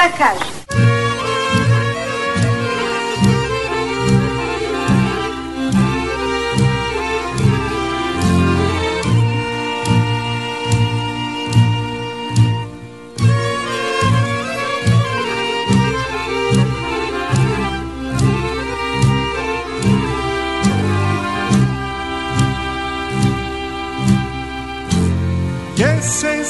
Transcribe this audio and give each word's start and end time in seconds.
Pa 0.00 0.08
šta 0.08 0.18
kaže? 0.18 0.60
Jesen 25.76 26.44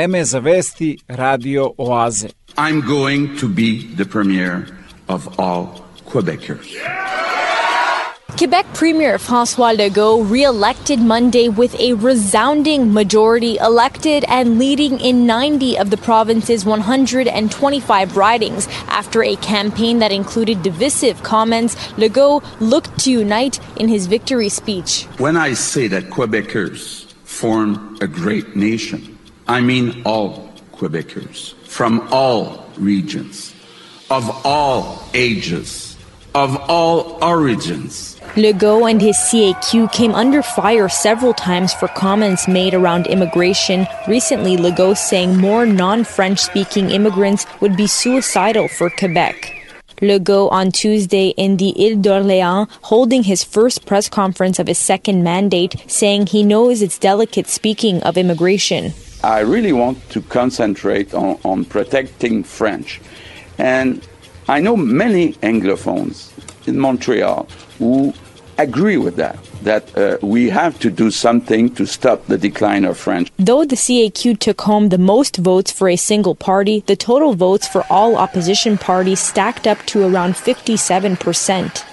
Vreme 0.00 0.18
je 0.18 0.24
za 0.24 0.38
vesti 0.38 0.98
Radio 1.08 1.72
Oaze. 1.76 2.28
I'm 2.56 2.80
going 2.80 3.38
to 3.40 3.48
be 3.48 3.84
the 3.96 4.04
premier 4.04 4.66
of 5.08 5.28
all 5.38 5.84
Quebecers. 6.12 6.68
Quebec 8.38 8.66
Premier 8.72 9.18
Francois 9.18 9.74
Legault 9.76 10.30
re-elected 10.30 11.00
Monday 11.00 11.48
with 11.50 11.74
a 11.78 11.92
resounding 11.92 12.94
majority, 12.94 13.58
elected 13.58 14.24
and 14.24 14.58
leading 14.58 14.98
in 15.00 15.26
90 15.26 15.78
of 15.78 15.90
the 15.90 15.98
province's 15.98 16.64
125 16.64 18.16
ridings. 18.16 18.68
After 18.88 19.22
a 19.22 19.36
campaign 19.36 19.98
that 19.98 20.12
included 20.12 20.62
divisive 20.62 21.22
comments, 21.22 21.76
Legault 21.98 22.42
looked 22.60 22.98
to 23.00 23.10
unite 23.10 23.60
in 23.76 23.88
his 23.88 24.06
victory 24.06 24.48
speech. 24.48 25.04
When 25.18 25.36
I 25.36 25.52
say 25.54 25.88
that 25.88 26.04
Quebecers 26.04 27.04
form 27.24 27.98
a 28.00 28.06
great 28.06 28.56
nation, 28.56 29.09
I 29.50 29.60
mean 29.60 30.02
all 30.04 30.48
Quebecers 30.70 31.54
from 31.66 32.06
all 32.12 32.70
regions, 32.78 33.52
of 34.08 34.30
all 34.46 35.02
ages, 35.12 35.96
of 36.36 36.56
all 36.70 37.18
origins. 37.20 38.16
Legault 38.36 38.88
and 38.88 39.02
his 39.02 39.16
CAQ 39.16 39.90
came 39.90 40.14
under 40.14 40.40
fire 40.40 40.88
several 40.88 41.34
times 41.34 41.74
for 41.74 41.88
comments 41.88 42.46
made 42.46 42.74
around 42.74 43.08
immigration. 43.08 43.88
Recently, 44.06 44.56
Legault 44.56 44.96
saying 44.96 45.36
more 45.36 45.66
non 45.66 46.04
French 46.04 46.38
speaking 46.38 46.90
immigrants 46.90 47.44
would 47.60 47.76
be 47.76 47.88
suicidal 47.88 48.68
for 48.68 48.88
Quebec. 48.88 49.52
Legault 50.00 50.52
on 50.52 50.70
Tuesday 50.70 51.30
in 51.30 51.56
the 51.56 51.74
Ile 51.76 52.00
d'Orléans, 52.00 52.68
holding 52.82 53.24
his 53.24 53.42
first 53.42 53.84
press 53.84 54.08
conference 54.08 54.60
of 54.60 54.68
his 54.68 54.78
second 54.78 55.24
mandate, 55.24 55.74
saying 55.88 56.28
he 56.28 56.44
knows 56.44 56.82
it's 56.82 57.00
delicate 57.00 57.48
speaking 57.48 58.00
of 58.04 58.16
immigration. 58.16 58.94
I 59.22 59.40
really 59.40 59.72
want 59.72 59.98
to 60.10 60.22
concentrate 60.22 61.14
on, 61.14 61.38
on 61.44 61.64
protecting 61.64 62.42
French. 62.44 63.00
And 63.58 64.06
I 64.48 64.60
know 64.60 64.76
many 64.76 65.34
Anglophones 65.42 66.30
in 66.66 66.78
Montreal 66.78 67.46
who 67.78 68.14
agree 68.58 68.96
with 68.96 69.16
that, 69.16 69.38
that 69.62 69.96
uh, 69.96 70.18
we 70.22 70.50
have 70.50 70.78
to 70.80 70.90
do 70.90 71.10
something 71.10 71.74
to 71.74 71.86
stop 71.86 72.26
the 72.26 72.38
decline 72.38 72.84
of 72.84 72.96
French. 72.96 73.30
Though 73.38 73.64
the 73.64 73.76
CAQ 73.76 74.38
took 74.38 74.60
home 74.62 74.88
the 74.88 74.98
most 74.98 75.36
votes 75.38 75.72
for 75.72 75.88
a 75.88 75.96
single 75.96 76.34
party, 76.34 76.82
the 76.86 76.96
total 76.96 77.34
votes 77.34 77.66
for 77.68 77.84
all 77.90 78.16
opposition 78.16 78.78
parties 78.78 79.20
stacked 79.20 79.66
up 79.66 79.78
to 79.86 80.02
around 80.02 80.34
57%. 80.34 81.84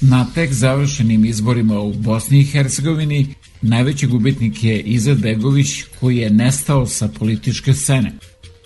Na 0.00 0.26
tek 0.34 0.52
završenim 0.52 1.24
izborima 1.24 1.80
u 1.80 1.92
Bosni 1.92 2.38
i 2.38 2.44
Hercegovini 2.44 3.34
najveći 3.64 4.06
gubitnik 4.06 4.64
je 4.64 4.80
Izet 4.80 5.18
Begović 5.18 5.68
koji 6.00 6.16
je 6.16 6.30
nestao 6.30 6.86
sa 6.86 7.08
političke 7.18 7.72
scene. 7.72 8.12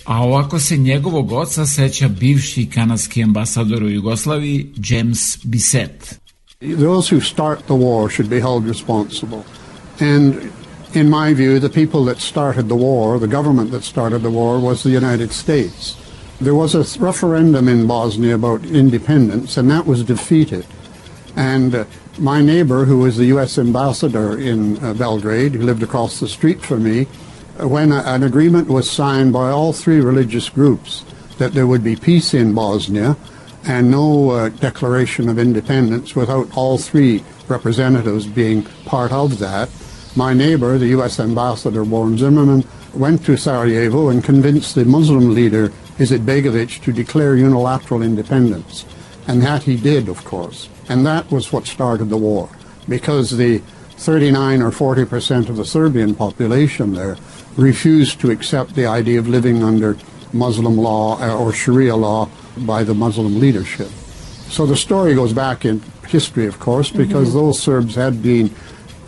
A 0.04 0.22
ovako 0.22 0.58
se 0.58 0.76
njegovog 0.76 1.32
oca 1.32 1.66
seća 1.66 2.08
bivši 2.08 2.66
kanadski 2.66 3.22
ambasador 3.22 3.82
u 3.82 3.88
Jugoslaviji 3.88 4.66
James 4.88 5.38
Bissett. 5.44 6.14
Those 6.60 7.16
who 7.16 7.20
start 7.20 7.58
the 7.58 7.74
war 7.74 8.10
should 8.10 8.30
be 8.30 8.40
held 8.40 8.66
responsible. 8.66 9.42
And 10.00 10.34
in 10.94 11.08
my 11.08 11.34
view, 11.34 11.60
the 11.60 11.68
people 11.68 12.04
that 12.04 12.20
started 12.20 12.66
the 12.66 12.74
war, 12.74 13.18
the 13.18 13.36
government 13.36 13.70
that 13.70 13.84
started 13.84 14.22
the 14.22 14.30
war, 14.30 14.60
was 14.60 14.82
the 14.82 14.90
United 14.90 15.32
States. 15.32 15.96
There 16.40 16.54
was 16.54 16.74
a 16.74 16.84
referendum 17.00 17.68
in 17.68 17.86
Bosnia 17.86 18.34
about 18.34 18.64
independence, 18.64 19.60
and 19.60 19.70
that 19.70 19.86
was 19.86 20.04
defeated. 20.04 20.64
And 21.36 21.74
uh, 21.74 21.84
my 22.18 22.40
neighbor, 22.40 22.84
who 22.84 22.98
was 22.98 23.16
the 23.16 23.26
U.S. 23.26 23.58
ambassador 23.58 24.38
in 24.38 24.82
uh, 24.84 24.94
Belgrade, 24.94 25.52
who 25.54 25.62
lived 25.62 25.82
across 25.82 26.20
the 26.20 26.28
street 26.28 26.60
from 26.60 26.84
me, 26.84 27.04
when 27.60 27.92
a, 27.92 28.02
an 28.06 28.22
agreement 28.22 28.68
was 28.68 28.90
signed 28.90 29.32
by 29.32 29.50
all 29.50 29.72
three 29.72 30.00
religious 30.00 30.48
groups 30.48 31.04
that 31.38 31.52
there 31.52 31.66
would 31.66 31.84
be 31.84 31.96
peace 31.96 32.34
in 32.34 32.54
Bosnia 32.54 33.16
and 33.64 33.90
no 33.90 34.30
uh, 34.30 34.48
declaration 34.48 35.28
of 35.28 35.38
independence 35.38 36.14
without 36.14 36.48
all 36.56 36.78
three 36.78 37.22
representatives 37.48 38.26
being 38.26 38.62
part 38.84 39.12
of 39.12 39.38
that, 39.38 39.68
my 40.16 40.32
neighbor, 40.32 40.78
the 40.78 40.88
U.S. 40.88 41.20
ambassador 41.20 41.84
Warren 41.84 42.18
Zimmerman, 42.18 42.64
went 42.94 43.24
to 43.26 43.36
Sarajevo 43.36 44.08
and 44.08 44.24
convinced 44.24 44.74
the 44.74 44.84
Muslim 44.84 45.34
leader 45.34 45.68
Izetbegovic 45.98 46.82
to 46.82 46.92
declare 46.92 47.36
unilateral 47.36 48.02
independence. 48.02 48.84
And 49.26 49.42
that 49.42 49.64
he 49.64 49.76
did, 49.76 50.08
of 50.08 50.24
course. 50.24 50.68
And 50.88 51.06
that 51.06 51.30
was 51.30 51.52
what 51.52 51.66
started 51.66 52.06
the 52.06 52.16
war, 52.16 52.48
because 52.88 53.36
the 53.36 53.58
39 53.98 54.62
or 54.62 54.70
40 54.70 55.04
percent 55.04 55.48
of 55.48 55.56
the 55.56 55.64
Serbian 55.64 56.14
population 56.14 56.94
there 56.94 57.16
refused 57.56 58.20
to 58.20 58.30
accept 58.30 58.74
the 58.74 58.86
idea 58.86 59.18
of 59.18 59.28
living 59.28 59.62
under 59.62 59.96
Muslim 60.32 60.76
law 60.76 61.20
uh, 61.20 61.36
or 61.36 61.52
Sharia 61.52 61.96
law 61.96 62.28
by 62.58 62.84
the 62.84 62.94
Muslim 62.94 63.40
leadership. 63.40 63.88
So 64.48 64.66
the 64.66 64.76
story 64.76 65.14
goes 65.14 65.32
back 65.32 65.64
in 65.64 65.82
history, 66.06 66.46
of 66.46 66.58
course, 66.58 66.90
because 66.90 67.34
those 67.34 67.60
Serbs 67.60 67.94
had 67.94 68.22
been 68.22 68.50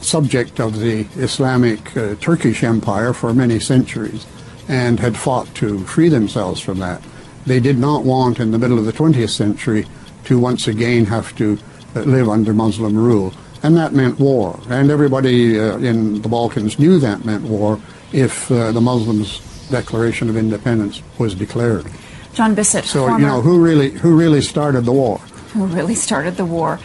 subject 0.00 0.60
of 0.60 0.78
the 0.80 1.06
Islamic 1.16 1.96
uh, 1.96 2.14
Turkish 2.16 2.62
Empire 2.62 3.12
for 3.12 3.32
many 3.32 3.58
centuries 3.60 4.26
and 4.68 5.00
had 5.00 5.16
fought 5.16 5.52
to 5.56 5.78
free 5.84 6.08
themselves 6.08 6.60
from 6.60 6.78
that. 6.78 7.02
They 7.46 7.60
did 7.60 7.78
not 7.78 8.04
want, 8.04 8.38
in 8.38 8.50
the 8.50 8.58
middle 8.58 8.78
of 8.78 8.84
the 8.84 8.92
20th 8.92 9.30
century, 9.30 9.86
to 10.24 10.38
once 10.38 10.68
again 10.68 11.06
have 11.06 11.34
to 11.36 11.58
uh, 11.94 12.00
live 12.00 12.28
under 12.28 12.52
Muslim 12.52 12.96
rule. 12.96 13.32
And 13.62 13.76
that 13.76 13.92
meant 13.92 14.18
war. 14.18 14.58
And 14.70 14.90
everybody 14.90 15.60
uh, 15.60 15.78
in 15.78 16.22
the 16.22 16.28
Balkans 16.28 16.78
knew 16.78 16.98
that 16.98 17.24
meant 17.24 17.44
war 17.44 17.78
if 18.12 18.50
uh, 18.50 18.72
the 18.72 18.80
Muslims' 18.80 19.40
Declaration 19.70 20.30
of 20.30 20.36
Independence 20.36 21.02
was 21.18 21.34
declared. 21.34 21.86
John 22.34 22.54
Bissett, 22.54 22.84
So, 22.84 23.06
former, 23.06 23.20
you 23.20 23.26
know, 23.26 23.40
who 23.40 23.62
really, 23.62 23.90
who 23.90 24.16
really 24.16 24.40
started 24.42 24.84
the 24.84 24.92
war? 24.92 25.20
who 25.52 25.66
really 25.66 25.94
started 25.96 26.36
the 26.36 26.44
war. 26.44 26.78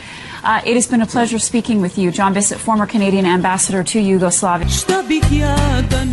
Uh, 0.44 0.62
it 0.66 0.76
has 0.76 0.88
been 0.88 1.02
a 1.02 1.06
pleasure 1.06 1.40
speaking 1.40 1.82
with 1.82 1.98
you, 1.98 2.12
John 2.12 2.34
Bissett, 2.34 2.60
former 2.60 2.88
Canadian 2.88 3.26
ambassador 3.26 3.84
to 3.84 4.00
Yugoslavia. 4.00 4.68
Šta 4.70 5.04
bih 5.08 5.24
ja 5.32 5.56
da 5.90 6.06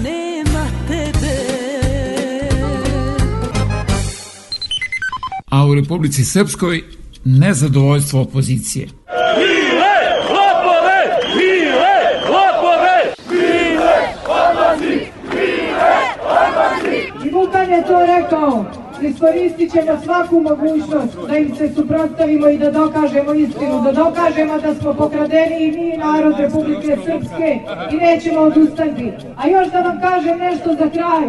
A 5.52 5.64
u 5.66 5.74
Republici 5.74 6.24
Srpskoj 6.24 6.82
nezadovoljstvo 7.24 8.20
opozicije. 8.20 8.88
Vile, 9.36 9.96
lopove! 10.36 11.00
Vile, 11.36 11.96
lopove! 12.34 12.98
Vile, 13.30 13.96
odlazi! 14.26 14.98
Vile, 15.30 15.94
odlazi! 16.24 17.26
I 17.26 17.30
Vukan 17.30 17.70
je 17.70 17.84
to 17.84 18.06
rekao. 18.06 18.64
Iskoristit 19.02 19.72
ćemo 19.72 20.00
svaku 20.04 20.40
mogućnost 20.40 21.18
da 21.28 21.36
im 21.36 21.56
se 21.56 21.72
suprotstavimo 21.74 22.48
i 22.48 22.58
da 22.58 22.70
dokažemo 22.70 23.34
istinu, 23.34 23.82
da 23.84 23.92
dokažemo 23.92 24.58
da 24.58 24.74
smo 24.74 24.94
pokradeni 24.94 25.64
i 25.64 25.72
mi 25.72 25.96
narod 25.96 26.34
Republike 26.38 26.96
Srpske 27.04 27.58
i 27.92 27.96
nećemo 27.96 28.40
odustati. 28.40 29.12
A 29.36 29.48
još 29.48 29.68
da 29.72 29.80
vam 29.80 30.00
kažem 30.00 30.38
nešto 30.38 30.74
za 30.74 30.90
kraj. 30.90 31.24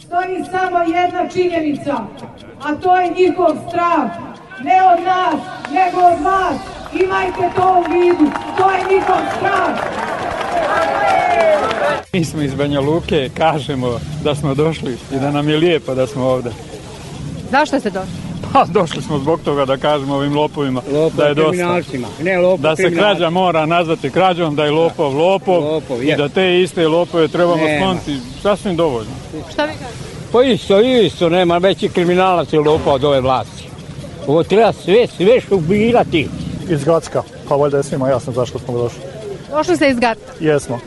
Stoji 0.00 0.44
samo 0.50 0.78
jedna 0.78 1.28
činjenica, 1.28 1.96
a 2.62 2.74
to 2.74 2.96
je 2.96 3.10
njihov 3.18 3.56
strah. 3.68 4.31
Ne 4.64 4.78
od 4.92 5.04
nas, 5.04 5.40
nego 5.70 6.00
od 6.02 6.22
vas. 6.22 6.56
Imajte 6.94 7.56
to 7.56 7.74
u 7.78 7.92
vidu. 7.92 8.30
To 8.56 8.70
je 8.70 8.78
njihov 8.90 9.16
strah. 9.36 9.78
Mi 12.12 12.24
smo 12.24 12.42
iz 12.42 12.54
Banja 12.54 12.80
Luke, 12.80 13.30
kažemo 13.34 13.90
da 14.24 14.34
smo 14.34 14.54
došli 14.54 14.96
i 15.12 15.18
da 15.18 15.30
nam 15.30 15.48
je 15.48 15.56
lijepo 15.56 15.94
da 15.94 16.06
smo 16.06 16.24
ovde. 16.24 16.50
Zašto 17.50 17.80
ste 17.80 17.90
došli? 17.90 18.12
Pa 18.52 18.64
došli 18.64 19.02
smo 19.02 19.18
zbog 19.18 19.40
toga 19.40 19.64
da 19.64 19.76
kažemo 19.76 20.14
ovim 20.14 20.34
lopovima 20.34 20.82
da 21.16 21.24
je 21.26 21.34
dosta. 21.34 21.80
Ne, 22.20 22.38
lopov, 22.38 22.60
Da 22.60 22.76
se 22.76 22.94
krađa 22.94 23.30
mora 23.30 23.66
nazvati 23.66 24.10
krađom, 24.10 24.56
da 24.56 24.64
je 24.64 24.70
lopov 24.70 25.14
lopov, 25.14 25.64
Lopov, 25.64 26.02
i 26.02 26.06
je. 26.06 26.16
da 26.16 26.28
te 26.28 26.60
iste 26.60 26.88
lopove 26.88 27.28
trebamo 27.28 27.56
Nema. 27.56 27.76
skloniti 27.78 28.16
sasvim 28.42 28.76
dovoljno. 28.76 29.10
Šta 29.52 29.64
vi 29.64 29.72
kažete? 29.72 30.12
Pa 30.32 30.42
isto, 30.42 30.80
isto, 30.80 31.28
nema 31.28 31.58
veći 31.58 31.88
kriminalac 31.88 32.52
i 32.52 32.56
lopov 32.58 32.94
od 32.94 33.04
ove 33.04 33.20
vlasti. 33.20 33.71
Ovo 34.26 34.42
treba 34.42 34.72
sve, 34.72 35.06
sve 35.16 35.40
šubirati. 35.40 36.28
Iz 36.68 36.84
Gacka, 36.84 37.22
pa 37.48 37.56
valjda 37.56 37.76
je 37.76 37.82
svima 37.82 38.08
jasno 38.08 38.32
zašto 38.32 38.58
smo 38.58 38.78
došli. 38.78 39.00
Došli 39.50 39.76
ste 39.76 39.88
iz 39.88 39.98
Gata. 39.98 40.20
Jesmo. 40.40 40.78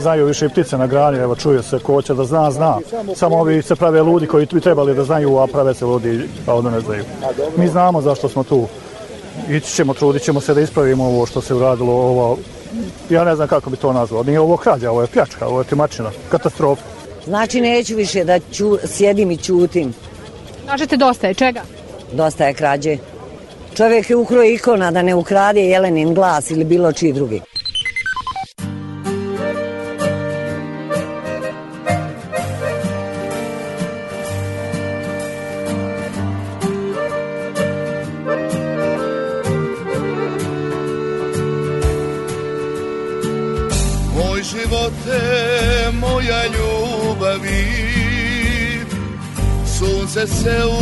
Znaju 0.00 0.26
više 0.26 0.46
i 0.46 0.48
ptice 0.48 0.78
na 0.78 0.86
grani, 0.86 1.18
evo 1.18 1.36
čuje 1.36 1.62
se 1.62 1.78
ko 1.78 2.02
će 2.02 2.14
da 2.14 2.24
zna, 2.24 2.50
zna. 2.50 2.78
Samo 3.16 3.36
ovi 3.36 3.62
se 3.62 3.76
prave 3.76 4.02
ludi 4.02 4.26
koji 4.26 4.46
bi 4.52 4.60
trebali 4.60 4.94
da 4.94 5.04
znaju, 5.04 5.38
a 5.38 5.46
prave 5.46 5.74
se 5.74 5.84
ludi, 5.84 6.28
a 6.46 6.54
onda 6.54 6.70
ne 6.70 6.80
znaju. 6.80 7.04
Mi 7.56 7.68
znamo 7.68 8.00
zašto 8.00 8.28
smo 8.28 8.44
tu. 8.44 8.66
Ići 9.50 9.72
ćemo, 9.74 9.94
trudit 9.94 10.22
ćemo 10.22 10.40
se 10.40 10.54
da 10.54 10.60
ispravimo 10.60 11.04
ovo 11.04 11.26
što 11.26 11.40
se 11.40 11.54
uradilo, 11.54 11.92
ovo, 11.92 12.38
ja 13.10 13.24
ne 13.24 13.36
znam 13.36 13.48
kako 13.48 13.70
bi 13.70 13.76
to 13.76 13.92
nazvao. 13.92 14.22
Nije 14.22 14.40
ovo 14.40 14.56
krađa, 14.56 14.90
ovo 14.90 15.00
je 15.00 15.06
pljačka, 15.06 15.46
ovo 15.46 15.60
je 15.60 15.64
timačina, 15.64 16.10
katastrofa. 16.30 16.82
Znači 17.24 17.60
neću 17.60 17.96
više 17.96 18.24
da 18.24 18.38
ću, 18.52 18.78
sjedim 18.84 19.30
i 19.30 19.36
čutim. 19.36 19.94
Kažete 20.66 20.96
dosta 20.96 21.26
je, 21.26 21.34
čega? 21.34 21.62
Dosta 22.12 22.46
je 22.46 22.54
krađe. 22.54 22.96
Čovjek 23.76 24.10
je 24.10 24.16
ukro 24.16 24.44
ikona 24.44 24.90
da 24.90 25.02
ne 25.02 25.14
ukrade 25.14 25.60
Jelenin 25.60 26.14
glas 26.14 26.50
ili 26.50 26.64
bilo 26.64 26.92
čiji 26.92 27.12
drugi. 27.12 27.40
Moj 44.16 44.42
živote, 44.42 45.20
moja 45.92 46.42
ljubavi 46.46 47.84
Sunce 49.78 50.26
se 50.26 50.62
u 50.66 50.73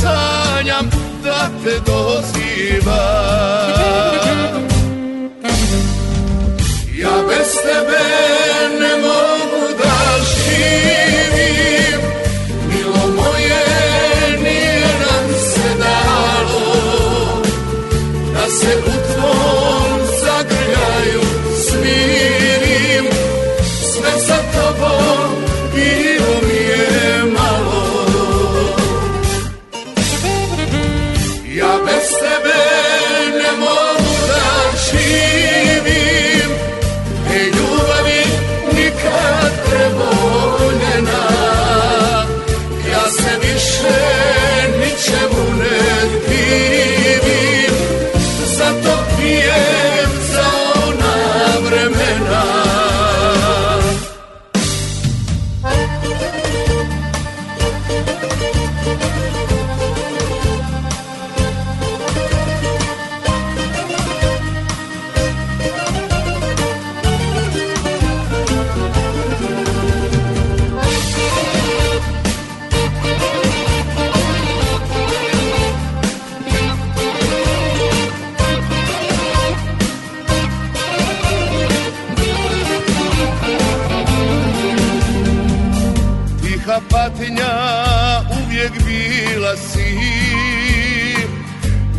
sanjam, 0.00 0.90
da 1.24 1.50
te 1.64 1.80
dozivam 1.86 3.35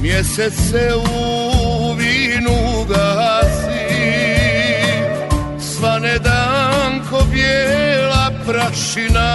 Mjesec 0.01 0.53
se 0.71 0.95
u 0.95 1.93
vinu 1.93 2.85
gasi. 2.89 3.87
Svane 5.59 6.19
dan 6.19 7.01
ko 7.09 7.25
bijela 7.31 8.31
prašina. 8.45 9.29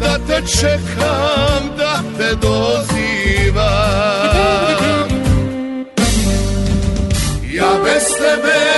Da 0.00 0.18
te 0.26 0.42
čekam, 0.60 1.62
da 1.78 2.02
te 2.18 2.34
dozivam. 2.34 3.68
Ja 7.52 7.72
bez 7.84 8.04
tebe 8.18 8.77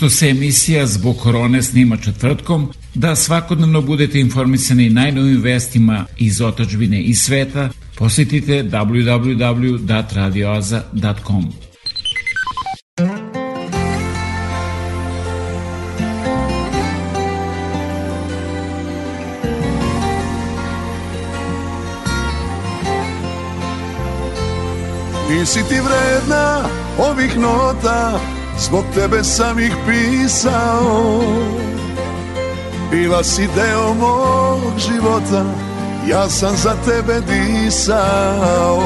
Pošto 0.00 0.16
se 0.16 0.28
emisija 0.28 0.86
zbog 0.86 1.16
korone 1.16 1.62
snima 1.62 1.96
četvrtkom, 1.96 2.72
da 2.94 3.16
svakodnevno 3.16 3.82
budete 3.82 4.20
informisani 4.20 4.90
najnovim 4.90 5.42
vestima 5.42 6.06
iz 6.18 6.40
otačbine 6.40 7.02
i 7.02 7.14
sveta, 7.14 7.70
posjetite 7.96 8.62
www.radioaza.com. 8.62 11.52
Nisi 25.30 25.60
ti 25.68 25.74
vredna 25.74 26.68
ovih 26.98 27.38
nota 27.38 28.20
Zbog 28.60 28.84
tebe 28.94 29.24
sam 29.24 29.58
ih 29.58 29.72
pisao. 29.86 31.22
Bila 32.90 33.24
si 33.24 33.48
deo 33.56 33.94
mog 33.94 34.78
života 34.78 35.44
Ja 36.08 36.28
sam 36.28 36.56
za 36.56 36.74
tebe 36.84 37.20
disao. 37.20 38.82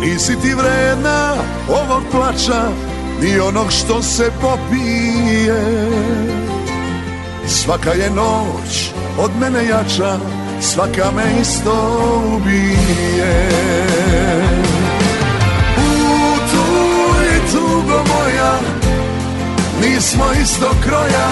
Nisi 0.00 0.36
ti 0.42 0.54
vredna 0.54 1.34
ovog 1.68 2.02
plača 2.10 2.68
Ni 3.22 3.40
onog 3.40 3.72
što 3.72 4.02
se 4.02 4.30
popije. 4.40 5.88
Svaka 7.46 7.90
je 7.90 8.10
noć 8.10 8.90
od 9.18 9.30
mene 9.40 9.66
jača 9.66 10.18
Svaka 10.60 11.10
me 11.16 11.40
isto 11.40 12.02
ubije 12.36 13.48
Nismo 19.82 20.24
isto 20.42 20.70
kroja. 20.82 21.28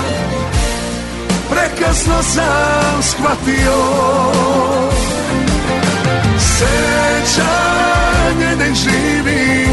Prekasno 1.51 2.23
sam 2.23 3.03
shvatio. 3.03 3.81
Sećanje 6.39 7.67
ne 8.57 8.75
živi 8.75 9.69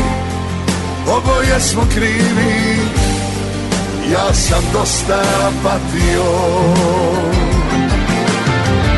Oboje 1.07 1.59
smo 1.59 1.81
krivi. 1.93 2.77
Ja 4.11 4.33
sam 4.33 4.63
dosta 4.73 5.23
patio. 5.63 6.23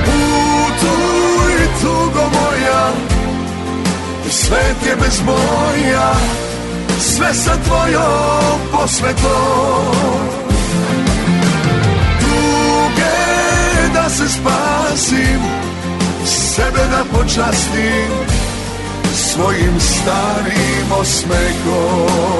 Putuj 0.05 1.67
tugo 1.81 2.21
moja 2.21 2.91
Svet 4.29 4.89
je 4.89 4.95
bez 4.95 5.21
boja 5.25 6.13
Sve 6.99 7.33
sa 7.33 7.55
tvojom 7.63 8.59
posvetom. 8.71 9.95
Tuge 12.19 13.19
da 13.93 14.09
se 14.09 14.27
spasim 14.29 15.41
Sebe 16.25 16.83
da 16.91 17.17
počastim 17.17 18.09
Svojim 19.13 19.79
starim 19.79 20.91
osmehom 20.99 22.39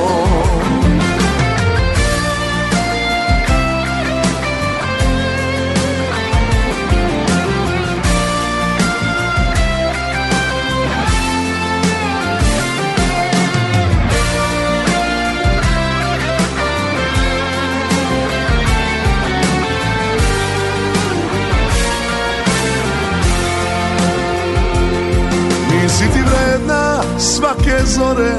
svake 27.19 27.85
zore 27.85 28.31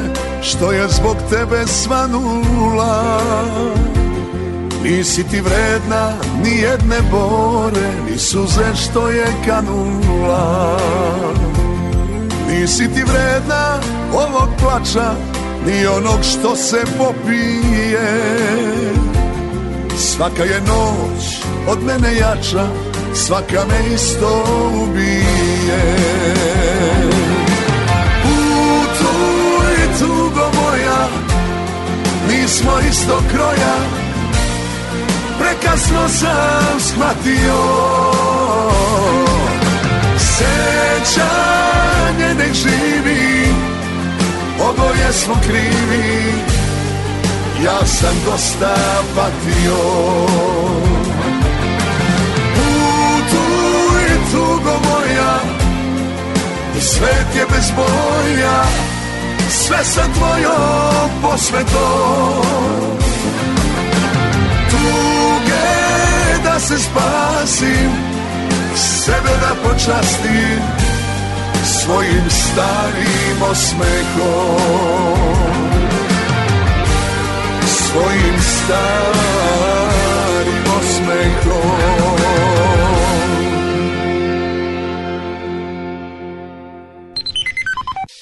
Što 0.43 0.73
je 0.73 0.89
zbog 0.89 1.17
tebe 1.31 1.67
svanula. 1.67 3.21
Nisi 4.85 5.25
ti 5.25 5.41
vredna 5.41 6.13
ni 6.45 6.51
jedne 6.51 6.97
bore 7.11 7.93
Ni 8.11 8.19
suze 8.19 8.75
što 8.75 9.09
je 9.09 9.27
kanula. 9.47 10.79
Nisi 12.51 12.89
ti 12.95 13.03
vredna 13.03 13.81
ovog 14.13 14.49
plača 14.59 15.15
Ni 15.67 15.87
onog 15.87 16.19
što 16.23 16.57
se 16.57 16.85
popije. 16.99 18.21
Svaka 19.99 20.43
je 20.43 20.61
noć 20.61 21.43
od 21.69 21.83
mene 21.83 22.17
jača 22.17 22.67
Svaka 23.15 23.65
me 23.69 23.95
isto 23.95 24.45
ubije 24.83 26.70
Nismo 32.51 32.73
isto 32.91 33.23
kroja. 33.33 33.77
Prekasno 35.39 36.09
sam 36.09 36.81
shvatio. 36.81 37.63
Sećanje 40.19 41.55
nek 42.35 42.53
živi 42.55 43.55
Oboje 44.61 45.13
smo 45.13 45.35
krivi. 45.47 46.33
Ja 47.65 47.87
sam 47.87 48.15
dosta 48.25 48.77
patio. 49.17 49.83
Putuj 52.55 54.07
tugo 54.33 54.79
moja 54.89 55.41
Svet 56.81 57.37
je 57.37 57.47
bez 57.51 57.71
boja 57.77 58.90
Sve 59.71 59.85
sa 59.85 60.03
tvojom 60.03 61.11
posvetom. 61.23 62.43
Tuge 64.71 65.71
da 66.45 66.61
se 66.61 66.79
spasim 66.79 67.91
Sebe 68.75 69.31
da 69.41 69.55
počastim 69.69 70.63
Svojim 71.65 72.31
starim 72.31 73.43
osmehom. 73.51 75.19
Svojim 77.67 78.37
starim 78.41 79.05
osmehom 80.79 82.00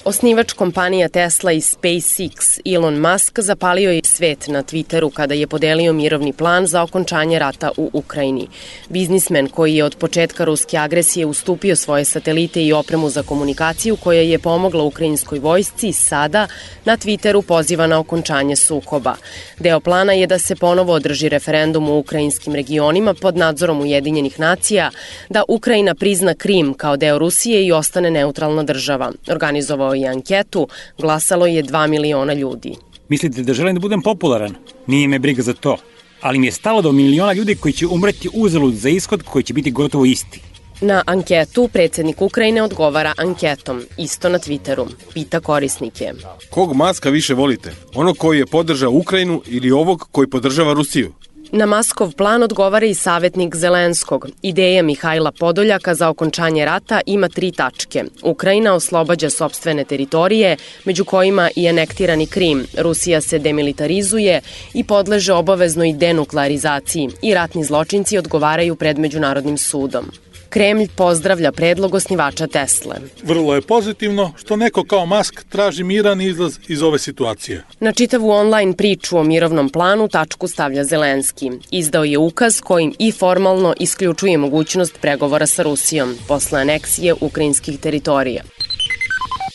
Osnivač 0.09 0.53
kompanija 0.53 1.09
Tesla 1.09 1.51
i 1.51 1.61
SpaceX 1.61 2.59
Elon 2.65 2.95
Musk 2.99 3.39
zapalio 3.39 3.91
je 3.91 4.01
svet 4.03 4.47
na 4.47 4.63
Twitteru 4.63 5.11
kada 5.13 5.33
je 5.33 5.47
podelio 5.47 5.93
mirovni 5.93 6.33
plan 6.33 6.67
za 6.67 6.83
okončanje 6.83 7.39
rata 7.39 7.71
u 7.77 7.89
Ukrajini. 7.93 8.47
Biznismen 8.89 9.47
koji 9.47 9.75
je 9.75 9.83
od 9.83 9.95
početka 9.95 10.45
ruske 10.45 10.77
agresije 10.77 11.25
ustupio 11.25 11.75
svoje 11.75 12.05
satelite 12.05 12.63
i 12.63 12.73
opremu 12.73 13.09
za 13.09 13.23
komunikaciju 13.23 13.95
koja 13.95 14.21
je 14.21 14.39
pomogla 14.39 14.83
ukrajinskoj 14.83 15.39
vojsci 15.39 15.93
sada 15.93 16.47
na 16.85 16.97
Twitteru 16.97 17.41
poziva 17.41 17.87
na 17.87 17.99
okončanje 17.99 18.55
sukoba. 18.55 19.15
Deo 19.59 19.79
plana 19.79 20.13
je 20.13 20.27
da 20.27 20.39
se 20.39 20.55
ponovo 20.55 20.93
održi 20.93 21.29
referendum 21.29 21.89
u 21.89 21.99
ukrajinskim 21.99 22.55
regionima 22.55 23.13
pod 23.13 23.37
nadzorom 23.37 23.81
Ujedinjenih 23.81 24.39
nacija, 24.39 24.91
da 25.29 25.43
Ukrajina 25.47 25.95
prizna 25.95 26.33
Krim 26.33 26.73
kao 26.73 26.97
deo 26.97 27.19
Rusije 27.19 27.65
i 27.65 27.71
ostane 27.71 28.11
neutralna 28.11 28.63
država. 28.63 29.11
Organizovao 29.27 29.98
je 30.01 30.07
anketu, 30.07 30.67
glasalo 30.97 31.45
je 31.45 31.63
2 31.63 31.87
miliona 31.87 32.33
ljudi. 32.33 32.75
Mislite 33.09 33.43
da 33.43 33.53
želim 33.53 33.75
da 33.75 33.79
budem 33.79 34.01
popularan? 34.01 34.55
Nije 34.87 35.07
me 35.07 35.19
briga 35.19 35.41
za 35.41 35.53
to. 35.53 35.77
Ali 36.21 36.39
mi 36.39 36.47
je 36.47 36.51
stalo 36.51 36.81
do 36.81 36.91
miliona 36.91 37.33
ljudi 37.33 37.55
koji 37.55 37.73
će 37.73 37.87
umreti 37.87 38.29
uzalud 38.33 38.73
za 38.73 38.89
ishod 38.89 39.23
koji 39.23 39.43
će 39.43 39.53
biti 39.53 39.71
gotovo 39.71 40.05
isti. 40.05 40.41
Na 40.81 41.03
anketu 41.05 41.69
predsednik 41.73 42.21
Ukrajine 42.21 42.63
odgovara 42.63 43.13
anketom, 43.17 43.83
isto 43.97 44.29
na 44.29 44.39
Twitteru. 44.39 44.87
Pita 45.13 45.39
korisnike. 45.39 46.13
Kog 46.49 46.73
maska 46.73 47.09
više 47.09 47.33
volite? 47.33 47.71
Onog 47.95 48.17
koji 48.17 48.39
je 48.39 48.45
podržao 48.45 48.91
Ukrajinu 48.91 49.41
ili 49.45 49.71
ovog 49.71 50.07
koji 50.11 50.29
podržava 50.29 50.73
Rusiju? 50.73 51.13
Na 51.51 51.65
Maskov 51.65 52.11
plan 52.15 52.43
odgovara 52.43 52.85
i 52.85 52.93
savjetnik 52.93 53.55
Zelenskog. 53.55 54.27
Ideja 54.41 54.83
Mihajla 54.83 55.31
Podoljaka 55.31 55.95
za 55.95 56.09
okončanje 56.09 56.65
rata 56.65 57.01
ima 57.05 57.29
tri 57.29 57.51
tačke. 57.51 58.03
Ukrajina 58.23 58.73
oslobađa 58.73 59.29
sobstvene 59.29 59.83
teritorije, 59.83 60.57
među 60.85 61.05
kojima 61.05 61.49
i 61.55 61.69
anektirani 61.69 62.27
Krim. 62.27 62.65
Rusija 62.77 63.21
se 63.21 63.39
demilitarizuje 63.39 64.41
i 64.73 64.83
podleže 64.83 65.33
obaveznoj 65.33 65.93
denuklearizaciji 65.93 67.09
i 67.21 67.33
ratni 67.33 67.63
zločinci 67.63 68.17
odgovaraju 68.17 68.75
pred 68.75 68.99
Međunarodnim 68.99 69.57
sudom. 69.57 70.05
Kremlj 70.49 70.87
pozdravlja 70.95 71.51
predlog 71.51 71.93
osnivača 71.93 72.47
Tesle. 72.47 72.95
Vrlo 73.23 73.55
je 73.55 73.61
pozitivno 73.61 74.33
što 74.37 74.55
neko 74.55 74.83
kao 74.83 75.05
Musk 75.05 75.43
traži 75.49 75.83
miran 75.83 76.21
izlaz 76.21 76.57
iz 76.67 76.81
ove 76.81 76.99
situacije. 76.99 77.63
Na 77.79 77.91
čitavu 77.91 78.29
online 78.29 78.73
priču 78.77 79.17
o 79.17 79.23
mirovnom 79.23 79.69
planu 79.69 80.07
tačku 80.07 80.47
stavlja 80.47 80.83
Zelenski. 80.83 81.51
Izdao 81.71 82.03
je 82.03 82.17
ukaz 82.17 82.61
kojim 82.61 82.93
i 82.99 83.11
formalno 83.11 83.73
isključuje 83.79 84.37
mogućnost 84.37 85.01
pregovora 85.01 85.45
sa 85.45 85.63
Rusijom 85.63 86.15
posle 86.27 86.61
aneksije 86.61 87.13
ukrajinskih 87.21 87.79
teritorija. 87.79 88.43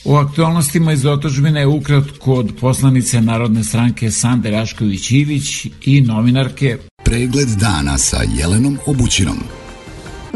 U 0.05 0.15
aktualnostima 0.15 0.93
iz 0.93 1.07
otožbine 1.07 1.67
ukratko 1.67 2.35
od 2.35 2.53
poslanice 2.61 3.21
Narodne 3.21 3.65
stranke 3.65 4.11
Sande 4.11 4.51
Rašković-Ivić 4.51 5.71
i 5.85 6.01
novinarke 6.01 6.79
Pregled 7.05 7.49
dana 7.49 7.99
sa 7.99 8.21
Jelenom 8.39 8.79
Obućinom. 8.87 9.64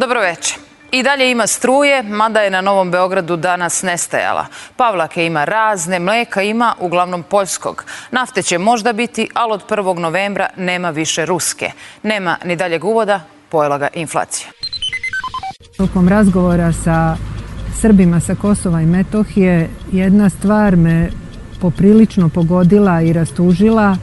Dobro 0.01 0.21
večer. 0.21 0.59
I 0.93 1.03
dalje 1.03 1.31
ima 1.31 1.47
struje, 1.47 2.03
mada 2.03 2.41
je 2.41 2.51
na 2.51 2.61
Novom 2.61 2.91
Beogradu 2.91 3.37
danas 3.37 3.83
nestajala. 3.83 4.47
Pavlake 4.77 5.27
ima 5.27 5.45
razne, 5.45 5.99
mleka 5.99 6.43
ima 6.43 6.75
uglavnom 6.81 7.23
poljskog. 7.23 7.85
Nafte 8.11 8.43
će 8.43 8.59
možda 8.59 8.93
biti, 8.93 9.29
ali 9.35 9.53
od 9.53 9.63
1. 9.69 9.99
novembra 9.99 10.49
nema 10.57 10.91
više 10.91 11.27
ruske. 11.27 11.71
Nema 12.03 12.37
ni 12.45 12.57
daljeg 12.57 12.85
uvoda, 12.85 13.21
pojela 13.49 13.79
ga 13.79 13.89
inflacija. 13.95 14.49
Tokom 15.77 16.09
razgovora 16.09 16.73
sa 16.73 17.17
Srbima 17.81 18.21
sa 18.21 18.35
Kosova 18.35 18.81
i 18.81 18.87
Metohije 18.87 19.71
jedna 19.93 20.31
stvar 20.31 20.77
me 20.77 21.11
poprilično 21.61 22.29
pogodila 22.29 23.03
i 23.03 23.13
rastužila, 23.13 23.97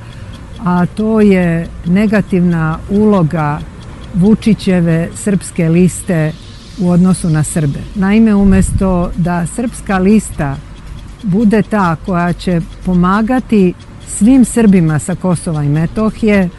a 0.66 0.86
to 0.98 1.22
je 1.22 1.68
negativna 1.86 2.80
uloga 2.90 3.60
Vučićeve 4.16 5.10
srpske 5.16 5.70
liste 5.70 6.32
u 6.80 6.90
odnosu 6.90 7.30
na 7.30 7.44
Srbe. 7.44 7.80
Naime, 7.96 8.36
umesto 8.36 9.12
da 9.16 9.48
srpska 9.48 9.98
lista 9.98 10.58
bude 11.24 11.62
ta 11.62 11.96
koja 12.06 12.34
će 12.34 12.62
pomagati 12.86 13.74
svim 14.08 14.46
Srbima 14.46 15.00
sa 15.00 15.16
Kosova 15.16 15.64
i 15.64 15.70
Metohije, 15.70 16.50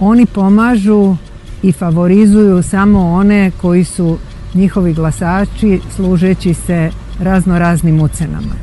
oni 0.00 0.26
pomažu 0.26 1.16
i 1.62 1.72
favorizuju 1.72 2.62
samo 2.62 3.12
one 3.12 3.50
koji 3.60 3.84
su 3.84 4.18
njihovi 4.54 4.94
glasači 4.94 5.80
služeći 5.96 6.54
se 6.54 6.90
razno 7.20 7.58
raznim 7.58 8.00
ucenama. 8.00 8.54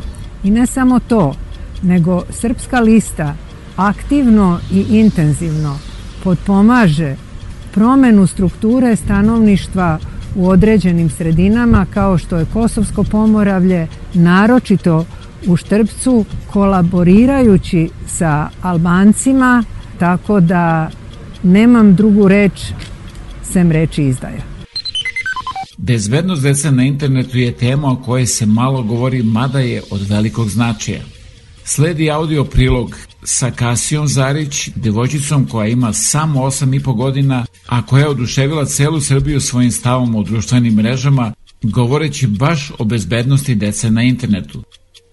I 0.44 0.52
ne 0.52 0.66
samo 0.66 1.00
to, 1.00 1.36
nego 1.82 2.24
Srpska 2.30 2.80
lista 2.80 3.36
aktivno 3.76 4.60
i 4.72 4.86
intenzivno 4.90 5.78
podpomaže 6.24 7.16
promenu 7.74 8.28
strukture 8.28 8.96
stanovništva 8.96 10.00
u 10.36 10.50
određenim 10.50 11.10
sredinama 11.10 11.86
kao 11.94 12.18
što 12.18 12.38
je 12.38 12.46
Kosovsko 12.54 13.04
pomoravlje, 13.04 13.88
naročito 14.14 15.06
u 15.48 15.58
Štrpcu, 15.58 16.26
kolaborirajući 16.52 17.90
sa 18.08 18.50
Albancima, 18.62 19.64
tako 20.00 20.40
da 20.40 20.90
nemam 21.44 21.96
drugu 21.96 22.28
reč 22.28 22.62
sem 23.44 23.72
reči 23.72 24.04
izdaja. 24.04 24.42
Bezbednost 25.78 26.44
dece 26.44 26.72
na 26.72 26.84
internetu 26.84 27.38
je 27.38 27.52
tema 27.52 27.92
o 27.92 27.96
kojoj 27.96 28.26
se 28.26 28.46
malo 28.46 28.84
govori, 28.84 29.24
mada 29.24 29.60
je 29.60 29.82
od 29.92 30.10
velikog 30.10 30.50
značaja. 30.50 31.02
Sledi 31.64 32.12
audio 32.12 32.44
prilog 32.44 32.96
sa 33.24 33.52
Kasijom 33.52 34.08
Zarić, 34.08 34.70
devojčicom 34.76 35.48
koja 35.48 35.68
ima 35.68 35.94
samo 35.94 36.40
8,5 36.40 36.96
godina, 36.96 37.46
a 37.68 37.86
koja 37.86 38.02
je 38.02 38.10
oduševila 38.10 38.66
celu 38.66 39.02
Srbiju 39.02 39.42
svojim 39.42 39.72
stavom 39.72 40.16
u 40.16 40.24
društvenim 40.24 40.74
mrežama, 40.74 41.34
govoreći 41.62 42.28
baš 42.28 42.72
o 42.80 42.84
bezbednosti 42.84 43.56
dece 43.56 43.92
na 43.92 44.04
internetu. 44.04 44.64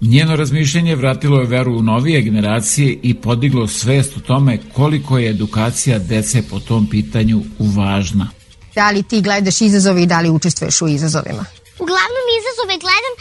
Njeno 0.01 0.37
razmišljanje 0.37 0.95
vratilo 0.97 1.41
je 1.41 1.47
veru 1.47 1.79
u 1.79 1.83
novije 1.83 2.23
generacije 2.23 2.99
i 3.03 3.15
podiglo 3.15 3.67
svest 3.67 4.17
o 4.17 4.21
tome 4.21 4.59
koliko 4.73 5.19
je 5.19 5.31
edukacija 5.31 5.99
dece 5.99 6.43
po 6.51 6.61
tom 6.61 6.87
pitanju 6.87 7.43
važna. 7.59 8.29
Da 8.75 8.91
li 8.91 9.03
ti 9.03 9.21
gledaš 9.21 9.61
izazove 9.61 10.03
i 10.03 10.07
da 10.07 10.21
li 10.21 10.31
učestvuješ 10.31 10.83
u 10.83 10.89
izazovima? 10.89 11.45
Uglavnom 11.79 12.27
izazove 12.41 12.75
gledam 12.85 13.15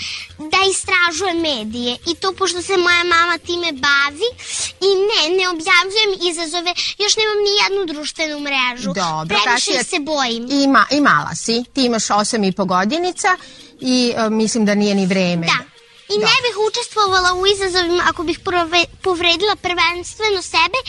da 0.52 0.58
istražujem 0.72 1.40
medije 1.52 1.98
i 2.12 2.16
to 2.16 2.34
pošto 2.34 2.62
se 2.62 2.78
moja 2.78 3.04
mama 3.04 3.38
time 3.38 3.72
bavi 3.72 4.30
i 4.88 4.90
ne, 5.10 5.22
ne 5.38 5.46
objavljujem 5.50 6.12
izazove, 6.32 6.74
još 6.98 7.14
nemam 7.18 7.38
ni 7.46 7.54
jednu 7.64 7.94
društvenu 7.94 8.40
mrežu. 8.40 8.94
Dobro, 8.94 9.28
Previše 9.28 9.50
Kašija, 9.50 9.84
se 9.84 10.00
bojim. 10.00 10.48
Ima, 10.52 10.86
I 10.92 11.02
mala 11.02 11.36
si, 11.36 11.64
ti 11.74 11.86
imaš 11.86 12.10
osam 12.10 12.44
i 12.44 12.52
po 12.52 12.66
godinica 12.66 13.38
i 13.82 14.14
uh, 14.18 14.32
mislim 14.32 14.66
da 14.66 14.76
nije 14.76 14.96
ni 14.96 15.06
vreme. 15.06 15.48
Da. 15.48 15.75
I 16.14 16.18
ne 16.18 16.36
bih 16.44 16.56
učestvovala 16.68 17.34
u 17.34 17.48
izazovima 17.48 18.04
ako 18.10 18.24
bih 18.24 18.40
prove, 18.40 18.82
povredila 19.02 19.56
prvenstveno 19.56 20.42
sebe, 20.42 20.80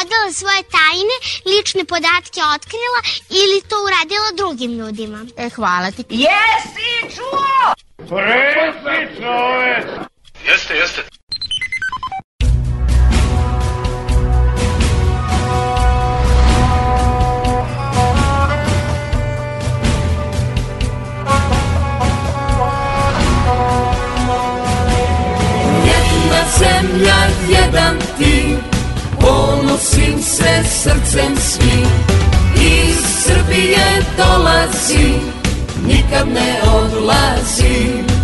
odala 0.00 0.32
svoje 0.32 0.62
tajne, 0.76 1.16
lične 1.50 1.84
podatke 1.84 2.40
otkrila 2.54 3.00
ili 3.42 3.62
to 3.68 3.76
uradila 3.86 4.28
drugim 4.36 4.72
ljudima. 4.78 5.26
E, 5.36 5.48
hvala 5.48 5.90
ti. 5.90 6.04
Jesi 6.08 7.16
čuo? 7.16 7.74
Presi 7.96 9.20
čovek! 9.20 9.86
Jeste, 10.46 10.74
jeste. 10.74 11.19
Zemlja, 26.60 27.18
jedan 27.48 27.96
tim 28.18 28.56
Ponosim 29.20 30.22
se 30.22 30.62
srcem 30.64 31.36
svim. 31.36 31.88
Iz 32.56 32.96
Srbije 33.24 34.02
dolazi 34.16 35.14
Nikad 35.86 36.28
ne 36.28 36.60
odlazi 36.74 38.19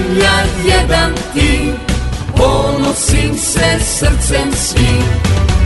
Zemlja, 0.00 0.44
jedan 0.64 1.12
tim, 1.34 1.74
ponosim 2.36 3.38
se 3.38 3.78
srcem 3.80 4.52
svim. 4.54 5.04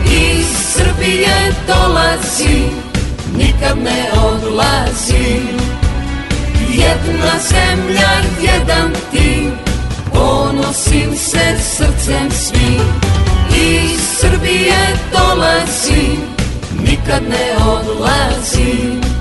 Iz 0.07 0.47
Srbije 0.75 1.55
dolazi, 1.67 2.59
nikad 3.37 3.79
ne 3.79 4.07
odlazi. 4.25 5.41
Jedna 6.69 7.33
zemlja, 7.49 8.11
jedan 8.43 8.93
tim, 9.13 9.53
ponosim 10.13 11.17
se 11.17 11.57
srcem 11.77 12.31
svim. 12.31 12.83
Iz 13.57 14.01
Srbije 14.21 14.97
dolazi, 15.13 16.19
nikad 16.83 17.23
ne 17.29 17.67
odlazi. 17.67 19.14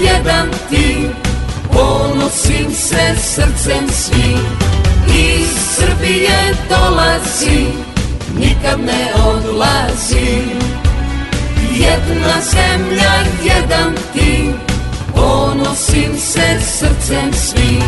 Jedan 0.00 0.48
ti 0.70 1.10
Ponosim 1.72 2.74
se 2.74 3.14
srcem 3.16 3.88
svim. 3.90 4.40
Iz 5.08 5.48
Srbije 5.76 6.54
dolazi 6.68 7.66
Nikad 8.38 8.80
ne 8.80 9.12
odlazi. 9.26 10.42
Jedna 11.72 12.40
zemlja, 12.52 13.12
jedan 13.44 13.94
ti 14.12 14.50
Ponosim 15.14 16.18
se 16.18 16.60
srcem 16.60 17.32
svim. 17.32 17.82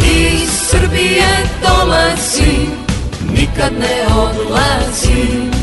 Iz 0.00 0.50
Srbije 0.70 1.46
dolazi 1.62 2.68
Nikad 3.30 3.72
ne 3.72 4.06
odlazi 4.16 5.53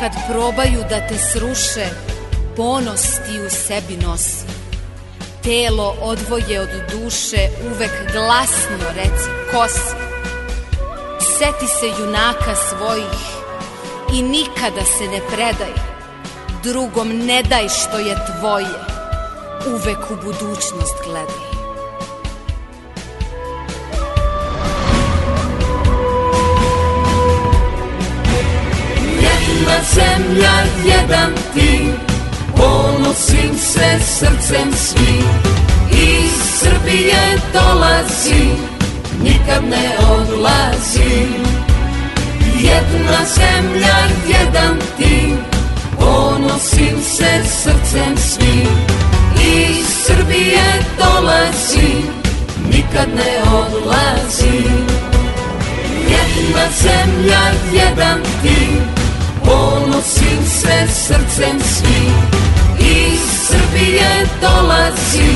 Kad 0.00 0.12
probaju 0.32 0.80
da 0.90 1.08
te 1.08 1.18
sruše, 1.18 1.86
ponos 2.56 3.02
ti 3.02 3.40
u 3.46 3.50
sebi 3.50 3.96
nosi. 4.06 4.44
Telo 5.42 5.96
odvoje 6.00 6.60
od 6.60 6.68
duše, 6.90 7.48
uvek 7.66 7.90
glasno 8.12 8.90
reci 8.94 9.30
ko 9.52 9.68
si. 9.68 9.96
Seti 11.38 11.66
se 11.66 11.86
junaka 11.98 12.54
svojih 12.54 13.20
i 14.14 14.22
nikada 14.22 14.84
se 14.98 15.04
ne 15.04 15.20
predaj. 15.28 15.74
Drugom 16.62 17.08
ne 17.08 17.42
daj 17.42 17.68
što 17.68 17.98
je 17.98 18.16
tvoje, 18.26 18.74
uvek 19.66 20.10
u 20.10 20.14
budućnost 20.24 20.94
gledaj. 21.04 21.49
Jedna 29.60 29.80
zemlja, 29.94 30.52
jedan 30.84 31.32
ti 31.54 31.92
Ponosim 32.56 33.58
se 33.58 33.98
srcem 34.00 34.72
svim. 34.72 35.24
Iz 35.92 36.32
Srbije 36.60 37.38
dolazi 37.52 38.44
Nikad 39.22 39.64
ne 39.70 39.90
odlazi. 40.10 41.26
Jedna 42.60 43.20
zemlja, 43.34 43.96
jedan 44.28 44.78
ti 44.98 45.34
Ponosim 45.98 47.02
se 47.02 47.42
srcem 47.44 48.16
svim. 48.16 48.68
Iz 49.42 49.86
Srbije 50.06 50.84
dolazi 50.98 52.02
Nikad 52.72 53.08
ne 53.14 53.42
odlazi. 53.52 54.64
Jedna 56.08 56.64
zemlja, 56.82 57.40
jedan 57.72 58.20
ti 58.42 58.99
Ponosim 59.44 60.46
se 60.46 60.86
srcem 60.88 61.60
svim. 61.60 62.40
Iz 62.80 63.40
Srbije 63.48 64.26
dolazi 64.40 65.32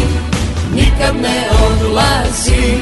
Nikad 0.75 1.17
ne 1.23 1.49
odlazi 1.67 2.79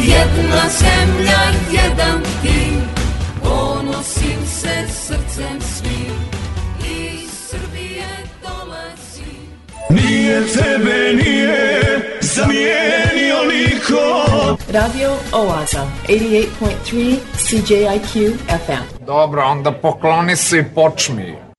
Jedna 0.00 0.62
zemlja, 0.78 1.40
jedan 1.72 2.22
ti 2.42 2.72
Ponosim 3.42 4.46
se 4.46 4.92
srcem 5.06 5.60
svim 5.60 5.95
Nije 9.90 10.42
tebe, 10.46 11.12
nije 11.24 12.18
zamijenio 12.20 13.36
niko 13.52 14.26
Radio 14.72 15.10
Oaza, 15.32 15.86
88.3 16.08 17.16
CJIQ 17.36 18.32
FM. 18.48 19.04
Dobro, 19.06 19.42
onda 19.42 19.72
pokloni 19.72 20.36
se 20.36 20.58
i 20.58 20.64
počmi. 20.74 21.45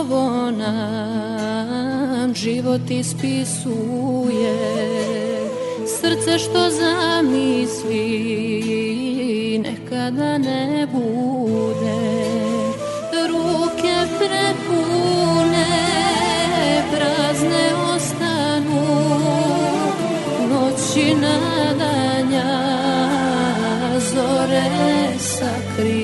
slovo 0.00 0.50
nam 0.50 2.34
život 2.34 2.90
ispisuje. 2.90 4.56
Srce 5.86 6.38
što 6.38 6.70
zamisli 6.70 7.98
nekada 9.58 10.38
ne 10.38 10.86
bude. 10.92 12.00
Ruke 13.28 13.94
prepune 14.18 15.66
prazne 16.92 17.74
ostanu. 17.94 18.86
Noći 20.50 21.14
nadanja 21.14 22.50
zore 23.98 24.70
sakriju 25.18 25.99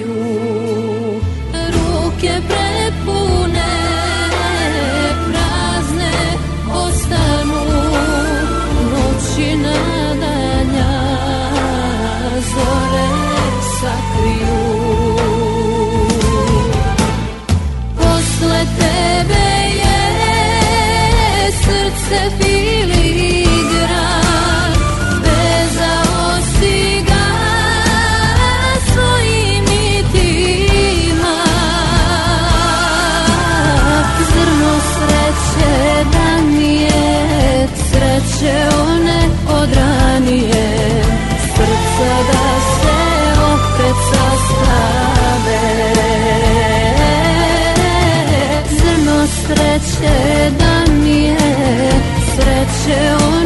till 52.86 53.45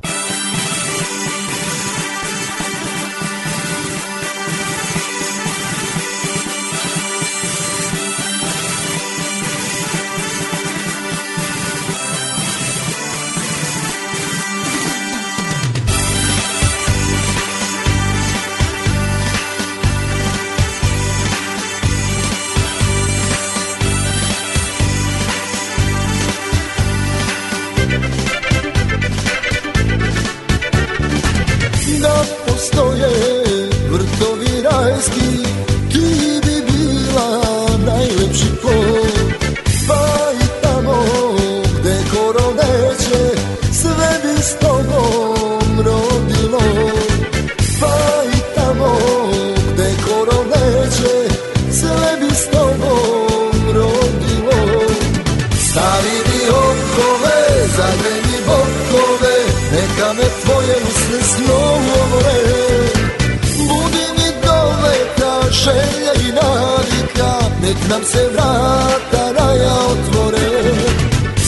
Nam 67.91 68.03
se 68.03 68.29
vrata 68.33 69.23
raja 69.37 69.73
otvore 69.91 70.49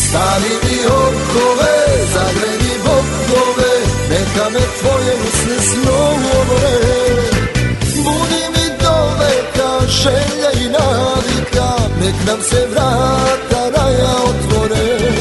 Stavi 0.03 0.53
mi 0.63 0.77
okove, 0.85 1.75
zagreni 2.13 2.73
bokove 2.85 3.73
Neka 4.09 4.49
me 4.53 4.63
tvoje 4.79 5.13
usne 5.27 5.57
snovore 5.69 6.67
Budi 7.95 8.43
mi 8.55 8.67
dole 8.83 9.33
ta 9.55 9.87
želja 9.87 10.51
i 10.63 10.69
navika 10.69 11.69
Nek 12.01 12.15
nam 12.27 12.41
se 12.49 12.67
vrata 12.71 13.61
raja 13.75 14.13
otvore 14.23 15.13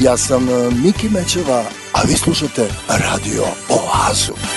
Ja 0.00 0.16
sam 0.16 0.48
e, 0.48 0.70
Miki 0.84 1.08
Mećeva, 1.08 1.64
a 1.92 2.02
vi 2.08 2.14
slušate 2.14 2.68
Radio 2.88 3.44
Oazu. 3.68 4.49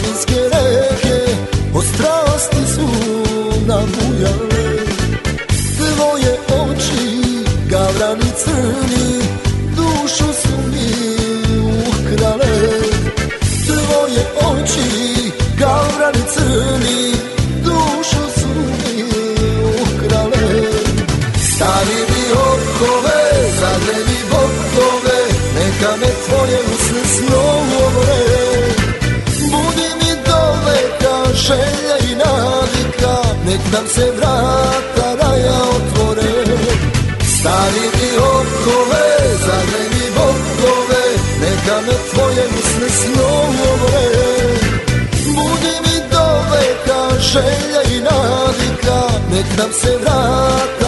Planinske 0.00 0.40
reke, 0.52 1.32
od 1.74 1.84
strasti 1.84 2.72
su 2.74 2.88
nabujale. 3.66 4.86
Tvoje 5.76 6.38
oči, 6.48 7.44
gavrani 7.70 8.30
crni, 8.44 9.09
nam 33.72 33.86
se 33.88 34.10
vrata 34.16 35.06
raja 35.20 35.58
otvore. 35.76 36.32
Stavi 37.34 37.86
mi 37.96 38.10
okove, 38.18 39.06
zagreni 39.46 40.06
bokove, 40.16 41.04
neka 41.40 41.76
me 41.86 41.96
tvoje 42.10 42.44
usne 42.58 42.88
snovore. 43.00 44.08
Budi 45.34 45.74
mi 45.84 45.96
dole 46.12 46.66
ka 46.86 47.18
želja 47.18 47.82
i 47.96 48.00
navika, 48.00 49.00
nek 49.32 49.46
nam 49.58 49.72
se 49.72 49.96
vrata 50.02 50.79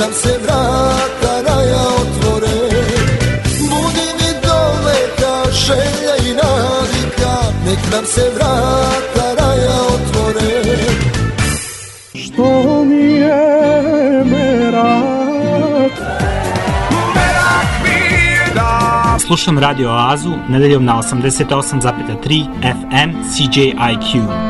nam 0.00 0.12
se 0.12 0.38
vrata 0.42 1.32
raja 1.46 1.82
otvore. 2.00 2.58
Budi 3.70 4.08
mi 4.18 4.30
dole 4.44 4.98
ka 5.20 5.50
želja 5.52 6.14
i 6.28 6.34
navika, 6.34 7.34
nek 7.66 7.78
nam 7.92 8.04
se 8.04 8.22
vrata 8.34 9.34
raja 9.38 9.80
otvore 9.94 10.76
Što 12.14 12.84
mi 12.84 13.04
je 13.04 14.24
merak 14.24 15.92
Slušam 19.26 19.58
Radio 19.58 19.90
Oazu 19.90 20.30
nedeljom 20.48 20.84
na 20.84 20.96
88,3 20.96 22.46
FM 22.62 23.10
CJIQ. 23.30 24.49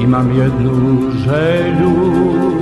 Imam 0.00 0.30
jednu 0.38 1.10
želju 1.24 2.53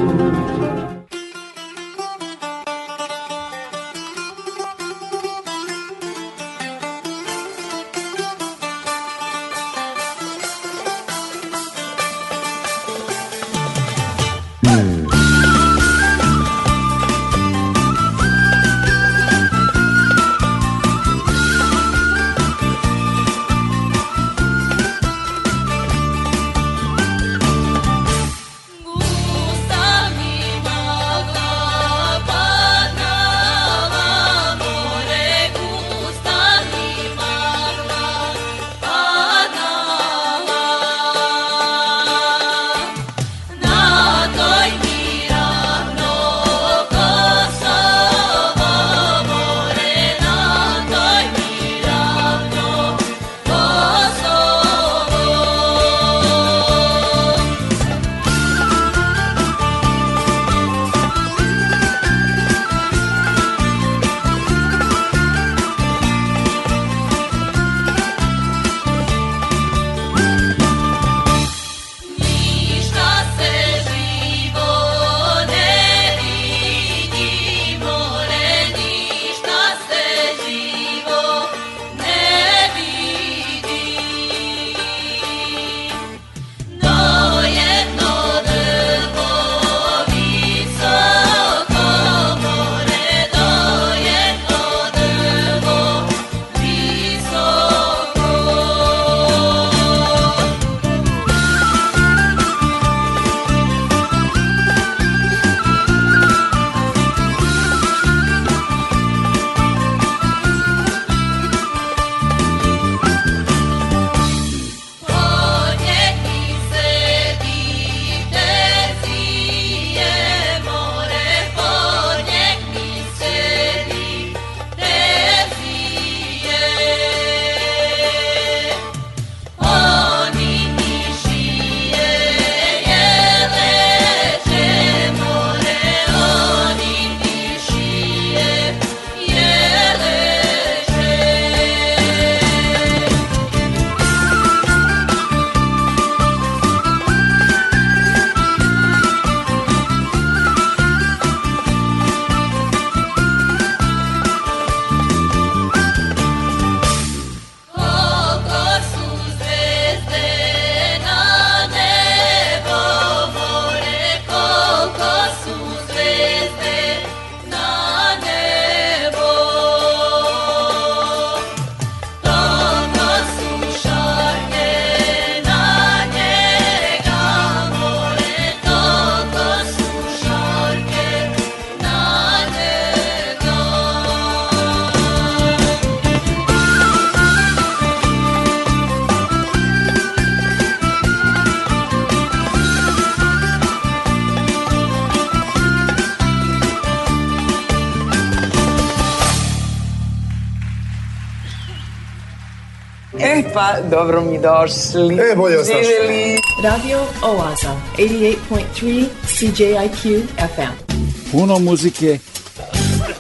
dobro 204.03 204.21
mi 204.21 204.39
došli. 204.39 205.15
E, 205.15 205.37
bolje 205.37 205.57
vas 205.57 205.69
našli. 205.69 205.85
Živjeli. 205.85 206.39
Radio 206.63 206.99
Oaza, 207.23 207.77
88.3 207.99 209.07
CJIQ 209.27 210.23
FM. 210.37 210.93
Puno 211.33 211.59
muzike 211.59 212.19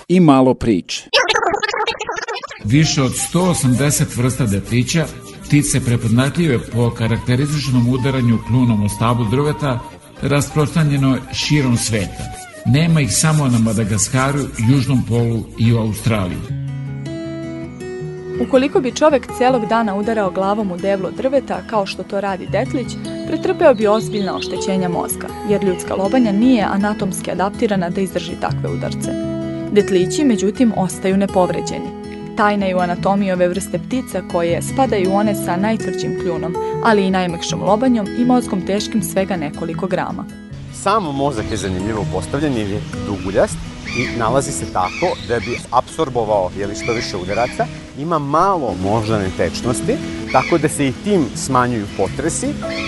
i 0.08 0.20
malo 0.20 0.54
priče. 0.54 1.08
Više 2.64 3.02
od 3.02 3.12
180 3.34 4.16
vrsta 4.16 4.46
detlića, 4.46 5.06
ptice 5.46 5.80
prepoznatljive 5.84 6.58
po 6.72 6.90
karakterističnom 6.90 7.88
udaranju 7.88 8.38
klunom 8.48 8.84
o 8.84 8.88
stablu 8.88 9.24
drveta, 9.24 9.78
rasprostranjeno 10.22 11.18
širom 11.32 11.76
sveta. 11.76 12.24
Nema 12.66 13.00
ih 13.00 13.12
samo 13.12 13.48
na 13.48 13.58
Madagaskaru, 13.58 14.40
Južnom 14.68 15.02
polu 15.08 15.44
i 15.58 15.72
u 15.72 15.78
Australiji. 15.78 16.38
Ukoliko 18.42 18.80
bi 18.80 18.92
čovek 18.92 19.26
celog 19.38 19.66
dana 19.66 19.94
udarao 19.94 20.30
glavom 20.30 20.72
u 20.72 20.76
deblo 20.76 21.10
drveta, 21.10 21.62
kao 21.66 21.86
što 21.86 22.02
to 22.02 22.20
radi 22.20 22.46
detlić, 22.46 22.86
pretrpeo 23.28 23.74
bi 23.74 23.86
ozbiljna 23.86 24.36
oštećenja 24.36 24.88
mozga, 24.88 25.26
jer 25.48 25.64
ljudska 25.64 25.94
lobanja 25.94 26.32
nije 26.32 26.64
anatomski 26.64 27.30
adaptirana 27.30 27.90
da 27.90 28.00
izdrži 28.00 28.32
takve 28.40 28.70
udarce. 28.70 29.10
Detlići, 29.72 30.24
međutim, 30.24 30.72
ostaju 30.76 31.16
nepovređeni. 31.16 32.02
Tajna 32.36 32.66
je 32.66 32.76
u 32.76 32.78
anatomiji 32.78 33.32
ove 33.32 33.48
vrste 33.48 33.78
ptica 33.78 34.22
koje 34.32 34.62
spadaju 34.62 35.10
u 35.10 35.14
one 35.14 35.34
sa 35.34 35.56
najtvrđim 35.56 36.18
kljunom, 36.20 36.54
ali 36.84 37.06
i 37.06 37.10
najmekšom 37.10 37.62
lobanjom 37.62 38.06
i 38.18 38.24
mozgom 38.24 38.66
teškim 38.66 39.02
svega 39.02 39.36
nekoliko 39.36 39.86
grama. 39.86 40.24
Sam 40.74 41.04
mozak 41.04 41.44
je 41.50 41.56
zanimljivo 41.56 42.06
postavljen 42.12 42.56
jer 42.56 42.70
je 42.70 42.80
duguljast 43.06 43.58
i 43.98 44.18
nalazi 44.18 44.52
se 44.52 44.72
tako 44.72 45.16
da 45.28 45.38
bi 45.38 45.58
apsorbovao 45.70 46.50
jeli, 46.58 46.74
što 46.74 46.92
više 46.92 47.16
udaraca, 47.16 47.66
ima 47.98 48.18
malo 48.18 48.74
moždane 48.82 49.30
tečnosti, 49.36 49.96
tako 50.32 50.58
da 50.58 50.68
se 50.68 50.86
i 50.86 50.92
tim 51.04 51.26
smanjuju 51.34 51.86
potresi 51.96 52.46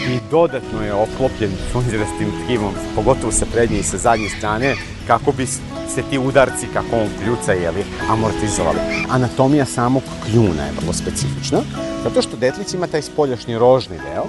i 0.09 0.19
dodatno 0.31 0.83
je 0.85 0.95
oklopljen 0.95 1.53
sunđerastim 1.73 2.33
tkivom, 2.45 2.73
pogotovo 2.95 3.33
sa 3.33 3.47
prednje 3.53 3.79
i 3.79 3.83
sa 3.83 3.99
zadnje 3.99 4.29
strane, 4.29 4.75
kako 5.07 5.33
bi 5.33 5.47
se 5.95 6.03
ti 6.11 6.19
udarci, 6.19 6.67
kako 6.73 6.97
on 6.97 7.09
kljuca, 7.25 7.53
jeli, 7.53 7.85
amortizovali. 8.09 8.79
Anatomija 9.11 9.65
samog 9.65 10.03
kljuna 10.25 10.65
je 10.65 10.73
vrlo 10.81 10.93
specifična, 10.93 11.59
zato 12.05 12.23
što 12.23 12.37
detlić 12.37 12.75
ima 12.75 12.87
taj 12.87 13.03
spoljašnji 13.03 13.59
rožni 13.59 13.97
deo, 13.99 14.25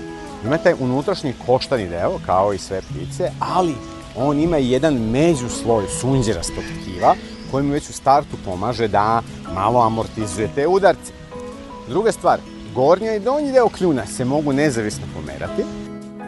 ima 0.45 0.57
taj 0.57 0.73
unutrašnji 0.80 1.34
koštani 1.45 1.89
deo, 1.89 2.19
kao 2.26 2.53
i 2.53 2.57
sve 2.57 2.82
ptice, 2.82 3.32
ali 3.39 3.73
on 4.15 4.39
ima 4.39 4.57
i 4.57 4.71
jedan 4.71 4.93
međusloj 4.93 5.84
sunđerastog 6.01 6.63
tkiva, 6.82 7.15
koji 7.56 7.66
mu 7.66 7.74
već 7.74 7.89
u 7.89 7.93
startu 7.93 8.38
pomaže 8.45 8.88
da 8.88 9.22
malo 9.53 9.82
amortizuje 9.82 10.49
te 10.56 10.68
udarce. 10.68 11.14
Druga 11.89 12.12
stvar, 12.12 12.39
gornja 12.74 13.14
i 13.14 13.20
donji 13.20 13.51
deo 13.51 13.70
kljuna 13.70 14.06
se 14.06 14.26
mogu 14.26 14.53
nezavisno 14.53 15.06
pomerati, 15.16 15.64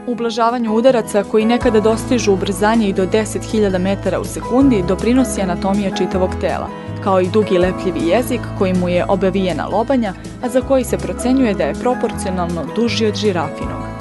Ublažavanju 0.07 0.73
udaraca 0.73 1.23
koji 1.23 1.45
nekada 1.45 1.79
dostižu 1.79 2.33
ubrzanje 2.33 2.89
i 2.89 2.93
do 2.93 3.05
10.000 3.05 3.77
metara 3.77 4.19
u 4.19 4.25
sekundi 4.25 4.83
doprinosi 4.87 5.41
anatomija 5.41 5.95
čitavog 5.95 6.29
tela, 6.41 6.69
kao 7.03 7.21
i 7.21 7.29
dugi 7.29 7.57
lepljivi 7.57 8.07
jezik 8.07 8.41
koji 8.57 8.73
mu 8.73 8.89
je 8.89 9.05
obavijena 9.09 9.67
lobanja, 9.67 10.13
a 10.43 10.49
za 10.49 10.61
koji 10.61 10.83
se 10.83 10.97
procenjuje 10.97 11.53
da 11.53 11.63
je 11.63 11.73
proporcionalno 11.73 12.65
duži 12.75 13.05
od 13.05 13.15
žirafinog. 13.15 13.96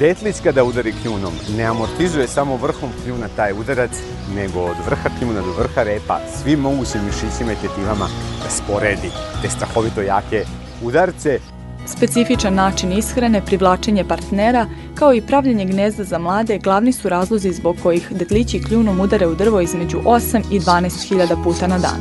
Detlić 0.00 0.36
kada 0.44 0.64
udari 0.64 0.94
kljunom 1.02 1.32
ne 1.56 1.64
amortizuje 1.64 2.28
samo 2.28 2.56
vrhom 2.56 2.90
kljuna 3.04 3.28
taj 3.36 3.52
udarac, 3.52 3.90
nego 4.34 4.60
od 4.60 4.76
vrha 4.86 5.08
kljuna 5.18 5.40
do 5.40 5.52
vrha 5.58 5.82
repa 5.82 6.20
svim 6.36 6.60
mogućim 6.60 7.00
mišićima 7.06 7.52
i 7.52 7.56
tetivama 7.56 8.08
da 8.44 8.50
sporedi 8.50 9.10
te 9.42 9.50
strahovito 9.50 10.00
jake 10.00 10.44
udarce. 10.82 11.38
Specifičan 11.86 12.54
način 12.54 12.92
ishrane, 12.92 13.44
privlačenje 13.46 14.04
partnera, 14.04 14.66
kao 14.94 15.14
i 15.14 15.20
pravljenje 15.20 15.64
gnezda 15.64 16.04
za 16.04 16.18
mlade 16.18 16.58
glavni 16.58 16.92
su 16.92 17.08
razlozi 17.08 17.52
zbog 17.52 17.76
kojih 17.82 18.12
detlići 18.12 18.62
kljunom 18.62 19.00
udare 19.00 19.26
u 19.26 19.34
drvo 19.34 19.60
između 19.60 19.98
8 19.98 20.42
i 20.50 20.60
12 20.60 21.08
hiljada 21.08 21.36
puta 21.44 21.66
na 21.66 21.78
dan. 21.78 22.00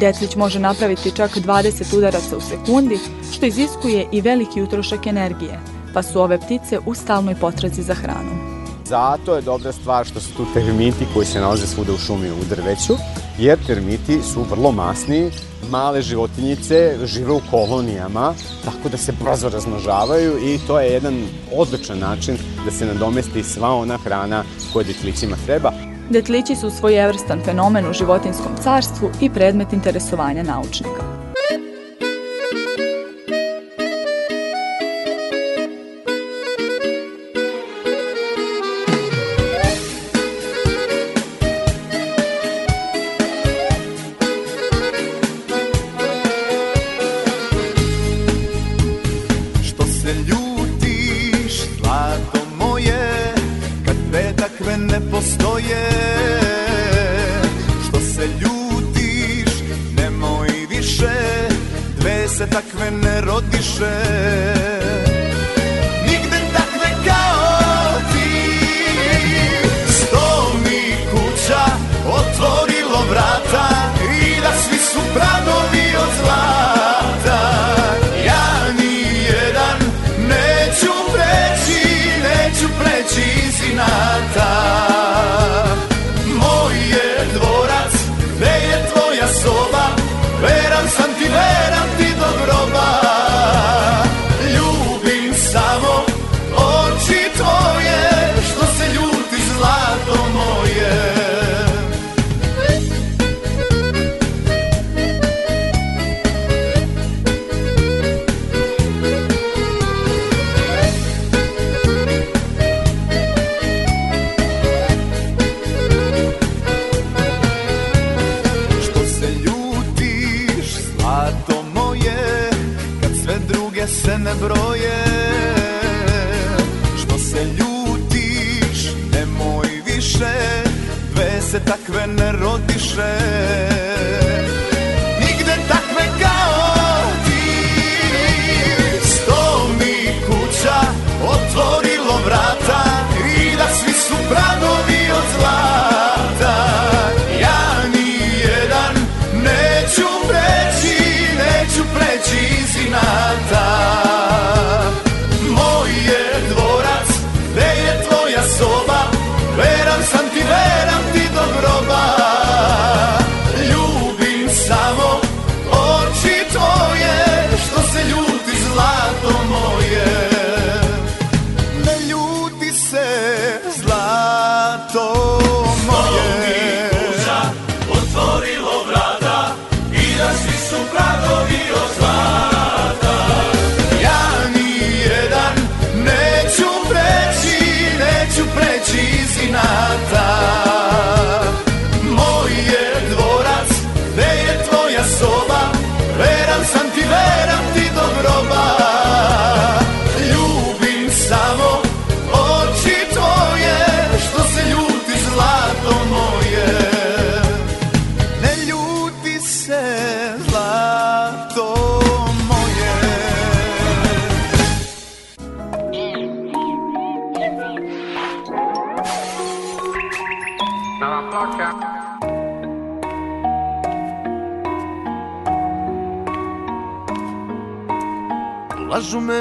Detlić 0.00 0.36
može 0.36 0.58
napraviti 0.58 1.16
čak 1.16 1.30
20 1.36 1.96
udaraca 1.98 2.36
u 2.36 2.40
sekundi, 2.40 2.98
što 3.32 3.46
iziskuje 3.46 4.06
i 4.12 4.20
veliki 4.20 4.62
utrošak 4.62 5.06
energije, 5.06 5.60
pa 5.94 6.02
su 6.02 6.20
ove 6.20 6.38
ptice 6.38 6.78
u 6.86 6.94
stalnoj 6.94 7.34
potrazi 7.34 7.82
za 7.82 7.94
hranom. 7.94 8.52
Zato 8.84 9.34
je 9.34 9.42
dobra 9.42 9.72
stvar 9.72 10.06
što 10.06 10.20
su 10.20 10.34
tu 10.36 10.46
termiti 10.54 11.06
koji 11.14 11.26
se 11.26 11.40
nalaze 11.40 11.66
svuda 11.66 11.92
u 11.92 11.98
šumi 11.98 12.30
u 12.30 12.44
drveću, 12.48 12.94
jer 13.38 13.58
termiti 13.66 14.22
su 14.22 14.42
vrlo 14.50 14.72
masni, 14.72 15.30
male 15.70 16.02
životinjice 16.02 16.96
žive 17.04 17.32
u 17.32 17.40
kolonijama, 17.50 18.34
tako 18.64 18.88
da 18.88 18.96
se 18.96 19.12
brzo 19.24 19.48
razmnožavaju 19.48 20.38
i 20.38 20.58
to 20.66 20.80
je 20.80 20.92
jedan 20.92 21.22
odličan 21.56 21.98
način 21.98 22.36
da 22.64 22.70
se 22.70 22.86
nadomesti 22.86 23.42
sva 23.42 23.74
ona 23.74 23.98
hrana 24.04 24.44
koja 24.72 24.84
detlićima 24.84 25.36
treba. 25.46 25.72
Detlići 26.10 26.56
su 26.56 26.70
svojevrstan 26.70 27.40
fenomen 27.44 27.90
u 27.90 27.92
životinskom 27.92 28.52
carstvu 28.62 29.10
i 29.20 29.30
predmet 29.30 29.72
interesovanja 29.72 30.42
naučnika. 30.42 31.21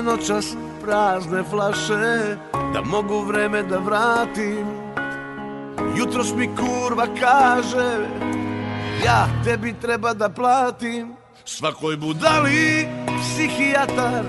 Noćas 0.01 0.55
prazne 0.81 1.43
flaše 1.43 2.37
Da 2.73 2.81
mogu 2.85 3.21
vreme 3.21 3.63
da 3.63 3.77
vratim. 3.77 4.65
Jutros 5.97 6.33
mi 6.35 6.49
kurva 6.55 7.07
kaže 7.19 8.07
Ja 9.05 9.27
tebi 9.43 9.73
treba 9.81 10.13
da 10.13 10.29
platim. 10.29 11.13
Svakoj 11.45 11.97
budali 11.97 12.87
psihijatar 13.21 14.25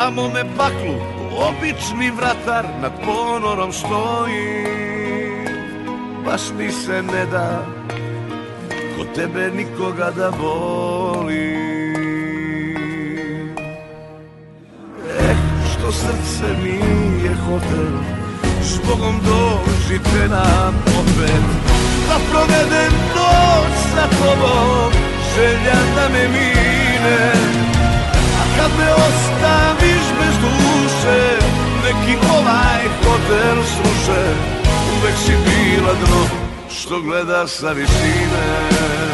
A 0.00 0.10
mome 0.10 0.44
baklu 0.56 0.94
obični 1.48 2.10
vratar 2.10 2.66
Nad 2.82 2.92
ponorom 3.04 3.72
stoji. 3.72 4.66
Baš 6.24 6.42
mi 6.58 6.72
se 6.72 7.02
ne 7.02 7.26
da 7.26 7.66
Ko 8.96 9.04
tebe 9.14 9.50
nikoga 9.56 10.10
da 10.10 10.28
voli 10.28 11.49
srce 15.92 16.48
nije 16.62 17.34
hotel. 17.46 17.94
Zbogom 18.62 19.20
dođite 19.24 20.28
nam 20.28 20.74
opet. 21.00 21.44
Da 22.08 22.16
provedem 22.30 22.92
noć 23.14 23.74
sa 23.94 24.04
tobom 24.18 24.92
Želja 25.34 25.80
da 25.94 26.08
me 26.08 26.28
mine. 26.28 27.32
A 28.40 28.42
kad 28.56 28.70
me 28.78 28.92
ostaviš 28.92 30.04
bez 30.20 30.34
duše 30.40 31.20
Neki 31.84 32.18
ovaj 32.38 32.82
hotel 33.04 33.64
sruše. 33.64 34.22
Uvek 34.98 35.14
si 35.26 35.32
bila 35.32 35.94
dno 35.94 36.24
Što 36.70 37.00
gleda 37.00 37.46
sa 37.46 37.72
visine 37.72 39.09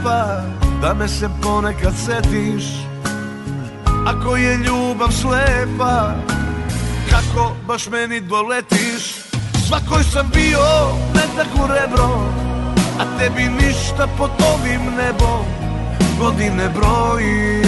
lepa 0.00 0.42
Da 0.82 0.94
me 0.94 1.08
se 1.08 1.28
ponekad 1.42 1.94
setiš 2.06 2.64
Ako 4.06 4.36
je 4.36 4.56
ljubav 4.56 5.08
slepa 5.12 6.14
Kako 7.10 7.52
baš 7.66 7.88
meni 7.88 8.20
doletiš? 8.20 9.14
Svakoj 9.66 10.04
sam 10.04 10.30
bio 10.34 10.60
metak 11.14 11.64
u 11.64 11.66
rebro 11.66 12.20
A 12.98 13.18
tebi 13.18 13.42
ništa 13.42 14.08
pod 14.18 14.30
ovim 14.54 14.80
nebom 14.96 15.44
Godine 16.18 16.68
broji. 16.68 17.62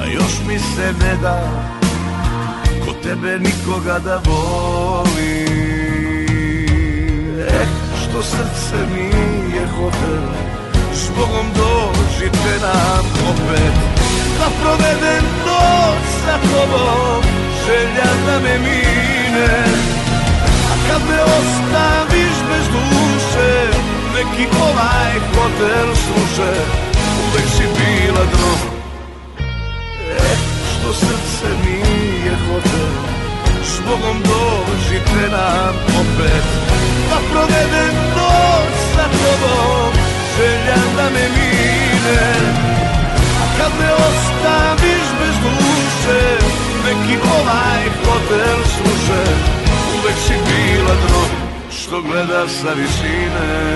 A 0.00 0.06
još 0.06 0.32
mi 0.48 0.58
se 0.58 0.92
ne 1.00 1.16
da 1.22 1.50
Ko 2.84 2.92
tebe 3.02 3.38
nikoga 3.38 3.98
da 3.98 4.20
voli. 4.26 5.44
Eh, 7.48 7.66
što 7.96 8.22
srce 8.22 8.76
nije 8.94 9.66
hotel 9.66 10.43
Zbogom 11.06 11.46
dođite 11.56 12.52
nam 12.62 13.04
opet 13.30 13.74
Da 14.38 14.48
provedem 14.60 15.24
noć 15.46 16.04
sa 16.24 16.36
tobom 16.48 17.22
Želja 17.66 18.10
da 18.26 18.40
me 18.40 18.58
mine. 18.58 19.54
A 20.70 20.74
kad 20.88 21.02
me 21.08 21.20
ostaviš 21.22 22.36
bez 22.48 22.66
duše 22.74 23.52
Neki 24.14 24.44
ovaj 24.62 25.12
hotel 25.34 25.88
sluše 26.04 26.52
Uvek 27.24 27.46
si 27.56 27.62
bila 27.62 28.24
dno. 28.32 28.54
Eh, 30.18 30.36
što 30.70 30.92
srce 30.92 31.48
nije 31.64 32.36
hotel 32.48 32.94
Zbogom 33.76 34.22
dođite 34.22 35.30
nam 35.30 35.74
opet 36.00 36.44
Da 37.10 37.18
provedem 37.32 37.94
noć 38.16 38.74
sa 38.96 39.04
tobom 39.04 40.13
Želja 40.38 40.80
da 40.96 41.02
me 41.02 41.28
mine 41.36 42.22
A 43.42 43.58
kad 43.58 43.72
me 43.80 43.92
ostaviš 43.92 45.06
bez 45.20 45.34
duše 45.42 46.20
Neki 46.86 47.18
ovaj 47.38 47.84
hotel 48.04 48.56
sluše 48.76 49.22
Uvek 49.98 50.16
si 50.26 50.32
bila 50.32 50.94
dno 50.94 51.24
Što 51.70 52.02
gleda 52.02 52.48
sa 52.48 52.72
visine 52.72 53.74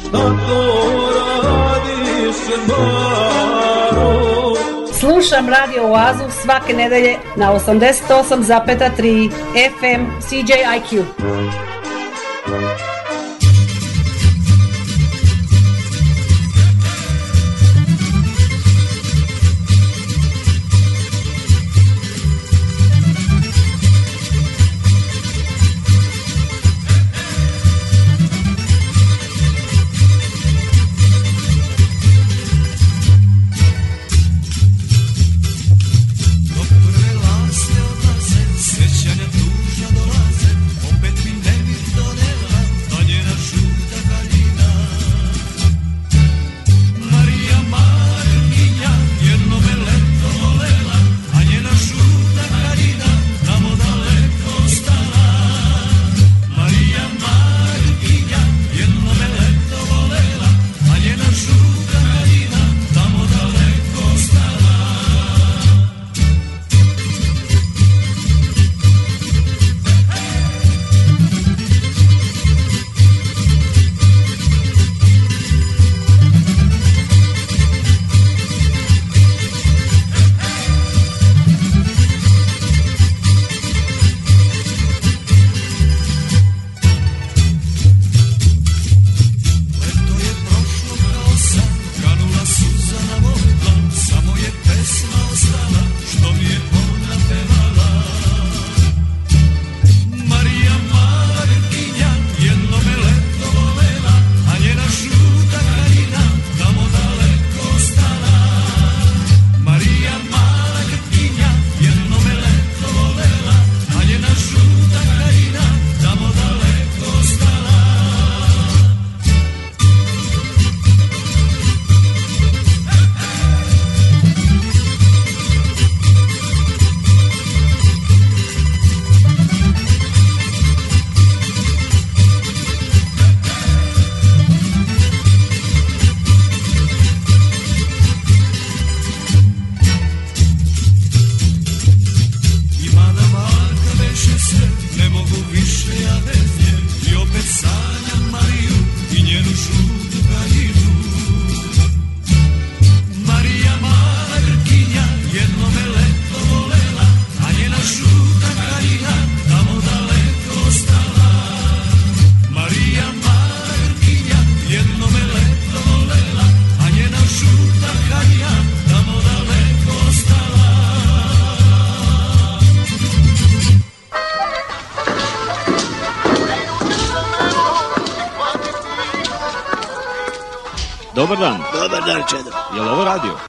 Šta 0.00 0.18
to 0.18 0.80
radiš, 1.44 2.36
Maro? 2.68 4.18
Slušam 5.00 5.48
Radio 5.48 5.82
Oazu 5.82 6.24
svake 6.42 6.74
nedelje 6.74 7.16
na 7.36 7.52
88,3 7.52 9.30
FM 9.78 10.04
CJIQ. 10.20 11.04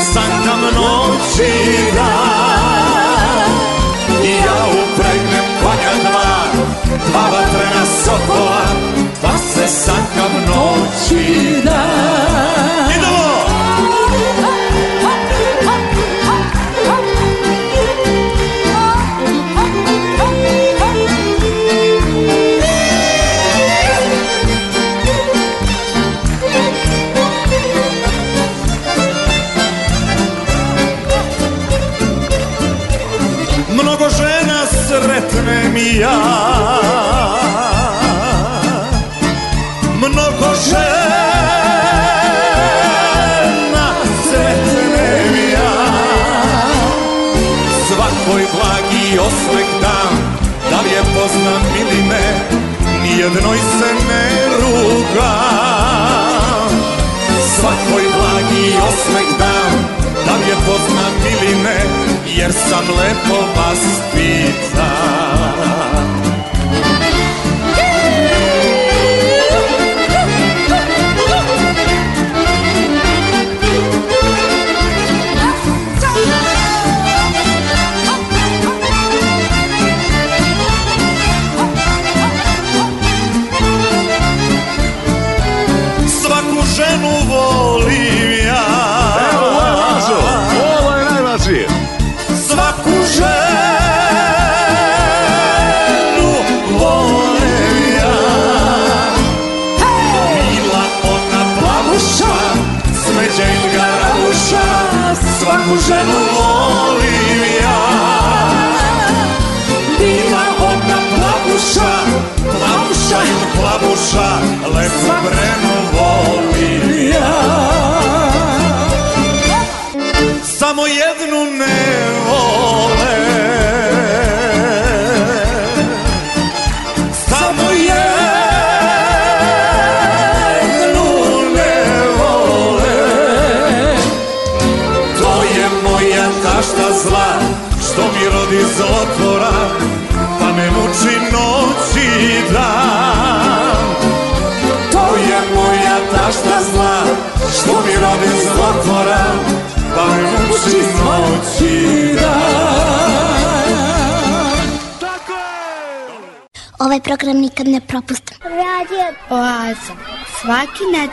sankam 0.00 0.60
noć 0.60 1.38
i 1.38 1.92
dan 1.94 3.50
Ja 4.24 4.66
upregnem 4.66 5.44
konja 5.62 5.94
dva 6.00 6.44
Dva 7.10 7.20
vatrena 7.20 7.86
sokola 8.04 8.64
Pa 9.22 9.38
se 9.38 9.68
sankam 9.68 10.32
noć 10.46 11.10
i 11.10 11.60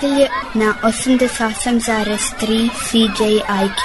nedelje 0.02 0.30
na 0.54 0.74
88,3 0.84 2.70
CJIQ. 2.70 3.82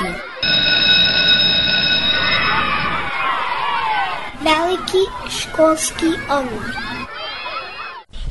Veliki 4.40 5.04
školski 5.30 6.06
omor. 6.30 6.76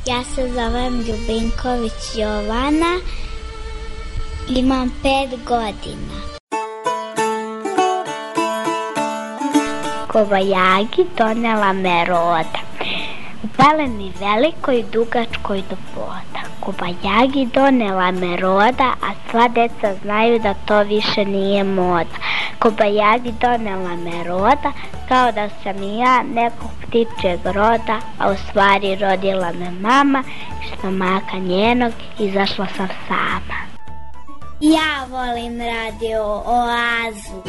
Ja 0.06 0.24
se 0.24 0.48
zovem 0.48 1.00
Ljubinković 1.00 2.16
Jovana. 2.16 2.98
Imam 4.48 4.90
pet 5.02 5.44
godina. 5.44 6.22
Kobajagi 10.08 11.06
donela 11.18 11.72
me 11.72 12.04
roda. 12.04 12.60
U 13.42 13.48
peleni 13.56 14.12
velikoj 14.20 14.84
dugačkoj 14.92 15.62
do. 15.70 15.91
Kobajagi 16.82 17.46
donela 17.54 18.10
me 18.10 18.36
roda, 18.36 18.96
a 19.00 19.14
sva 19.30 19.46
deca 19.48 19.94
znaju 20.02 20.38
da 20.38 20.54
to 20.54 20.82
više 20.82 21.24
nije 21.24 21.64
moda. 21.64 22.16
Kobajagi 22.58 23.32
donela 23.40 23.96
me 23.96 24.24
roda, 24.24 24.72
kao 25.08 25.32
da 25.32 25.48
sam 25.48 25.82
i 25.82 25.98
ja 25.98 26.22
nekog 26.22 26.70
ptičjeg 26.82 27.40
roda, 27.44 28.00
a 28.18 28.30
u 28.30 28.36
stvari 28.36 28.96
rodila 28.96 29.52
me 29.52 29.70
mama, 29.70 30.22
iz 30.62 30.78
stomaka 30.78 31.38
njenog 31.38 31.92
izašla 32.18 32.66
sam 32.76 32.88
sama. 33.08 33.58
Ja 34.60 35.06
volim 35.10 35.60
radio 35.60 36.42
Oazu. 36.46 37.42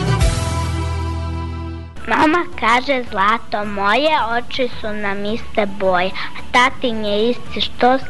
Mama 2.08 2.46
kaže 2.60 3.04
zlato 3.12 3.66
moje, 3.66 4.10
oči 4.38 4.70
su 4.82 4.88
nam 4.88 5.26
iste 5.26 5.66
boje, 5.66 6.08
a 6.10 6.40
tatin 6.52 7.06
je 7.06 7.30
isti 7.30 7.62
štos 7.62 8.02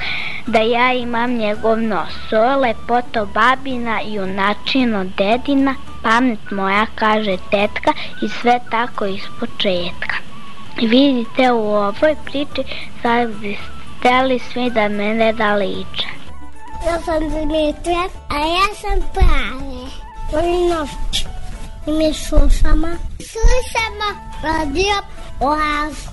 da 0.53 0.59
ja 0.59 0.93
imam 0.93 1.33
njegov 1.33 1.81
nos. 1.81 2.13
Je 2.31 2.55
lepoto 2.55 3.25
babina, 3.25 4.01
junačino 4.01 5.03
dedina, 5.17 5.75
pamet 6.03 6.51
moja 6.51 6.85
kaže 6.95 7.37
tetka 7.51 7.93
i 8.21 8.29
sve 8.29 8.59
tako 8.71 9.05
iz 9.05 9.23
početka. 9.39 10.15
Vidite 10.81 11.51
u 11.51 11.75
ovoj 11.75 12.15
priči 12.25 12.63
sad 13.01 13.29
bi 13.41 13.57
hteli 13.99 14.39
svi 14.39 14.69
da 14.69 14.87
mene 14.87 15.33
da 15.33 15.53
liče. 15.55 16.07
Ja 16.85 16.99
sam 17.01 17.19
Dimitra, 17.19 18.03
a 18.29 18.37
ja 18.37 18.67
sam 18.81 18.99
Prave. 19.13 19.85
Volim 20.31 20.69
novče. 20.69 21.25
I 21.87 21.91
mi 21.91 22.13
slušamo. 22.13 22.87
Slušamo 23.19 24.07
radio 24.43 24.95
Oazu. 25.39 26.12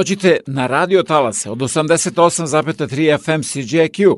Dođite 0.00 0.40
na 0.46 0.66
radio 0.66 1.02
talase 1.02 1.50
od 1.50 1.58
88,3 1.58 3.18
FM 3.24 3.40
CJQ. 3.40 4.16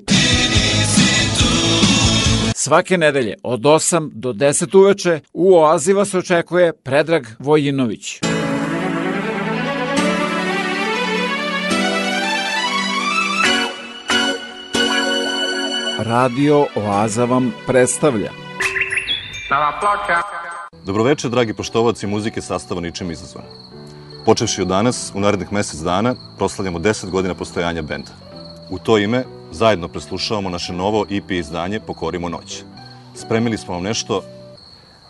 Svake 2.55 2.99
nedelje 2.99 3.35
od 3.43 3.61
8 3.61 4.11
do 4.15 4.33
10 4.33 4.79
uveče 4.79 5.21
u 5.33 5.55
Oazi 5.55 5.93
vas 5.93 6.15
očekuje 6.15 6.73
Predrag 6.73 7.27
Vojinović. 7.39 8.21
Radio 15.99 16.67
Oaza 16.77 17.25
vam 17.25 17.53
predstavlja 17.67 18.31
ploča. 19.81 20.23
Dobroveče, 20.87 21.29
dragi 21.29 21.55
poštovaci 21.55 22.07
muzike 22.07 22.41
sastava 22.41 22.81
ničim 22.81 23.11
izazvana. 23.11 23.62
Počevši 24.25 24.63
od 24.63 24.69
danas, 24.69 25.13
u 25.15 25.21
narednih 25.21 25.53
mesec 25.53 25.81
dana, 25.81 26.15
proslavljamo 26.39 26.79
10 26.79 27.11
godina 27.11 27.35
postojanja 27.35 27.83
benda. 27.83 28.11
U 28.71 28.79
to 28.79 28.99
ime, 28.99 29.25
zajedno 29.51 29.89
preslušavamo 29.89 30.51
naše 30.51 30.73
novo 30.73 31.07
EP 31.11 31.31
izdanje 31.31 31.81
Pokorimo 31.81 32.29
noć. 32.29 32.63
Spremili 33.15 33.59
smo 33.59 33.75
vam 33.75 33.83
nešto 33.83 34.23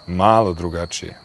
malo 0.07 0.53
drugačije. 0.53 1.22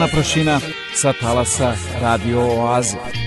Zvezdana 0.00 0.16
prašina 0.16 0.60
sa 0.94 1.12
talasa 1.12 1.76
Radio 2.00 2.40
Oaze. 2.40 3.19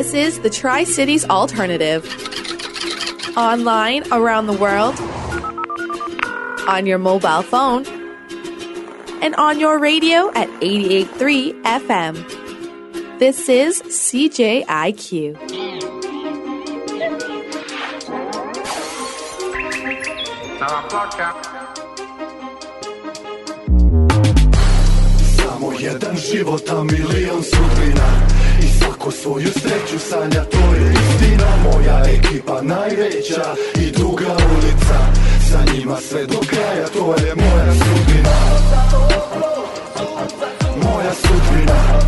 This 0.00 0.14
is 0.14 0.40
the 0.40 0.48
Tri 0.48 0.84
Cities 0.84 1.28
Alternative. 1.28 2.00
Online 3.36 4.02
around 4.10 4.46
the 4.46 4.56
world, 4.56 4.98
on 6.66 6.86
your 6.86 6.96
mobile 6.96 7.42
phone, 7.42 7.84
and 9.20 9.34
on 9.36 9.60
your 9.60 9.78
radio 9.78 10.32
at 10.32 10.48
88.3 10.64 11.52
FM. 11.84 12.16
This 13.18 13.46
is 13.50 13.82
CJIQ. 13.92 15.36
Samo 25.36 25.76
jedan 25.76 26.16
život, 26.16 26.64
a 26.72 26.84
milion 26.88 27.44
sudbina 27.44 28.49
I 28.62 28.68
svako 28.78 29.10
svoju 29.10 29.48
sreću 29.52 29.98
sanja, 29.98 30.44
to 30.44 30.74
je 30.74 30.92
istina. 30.92 31.46
Moja 31.64 32.02
ekipa 32.06 32.62
najveća 32.62 33.54
i 33.74 33.90
druga 33.90 34.36
ulica. 34.54 34.98
Sa 35.50 35.72
njima 35.74 35.96
sve 35.96 36.26
do 36.26 36.38
kraja, 36.46 36.86
to 36.86 37.14
je 37.26 37.34
moja 37.34 37.72
sudbina. 37.72 38.36
Moja 40.82 41.12
sudbina 41.14 42.00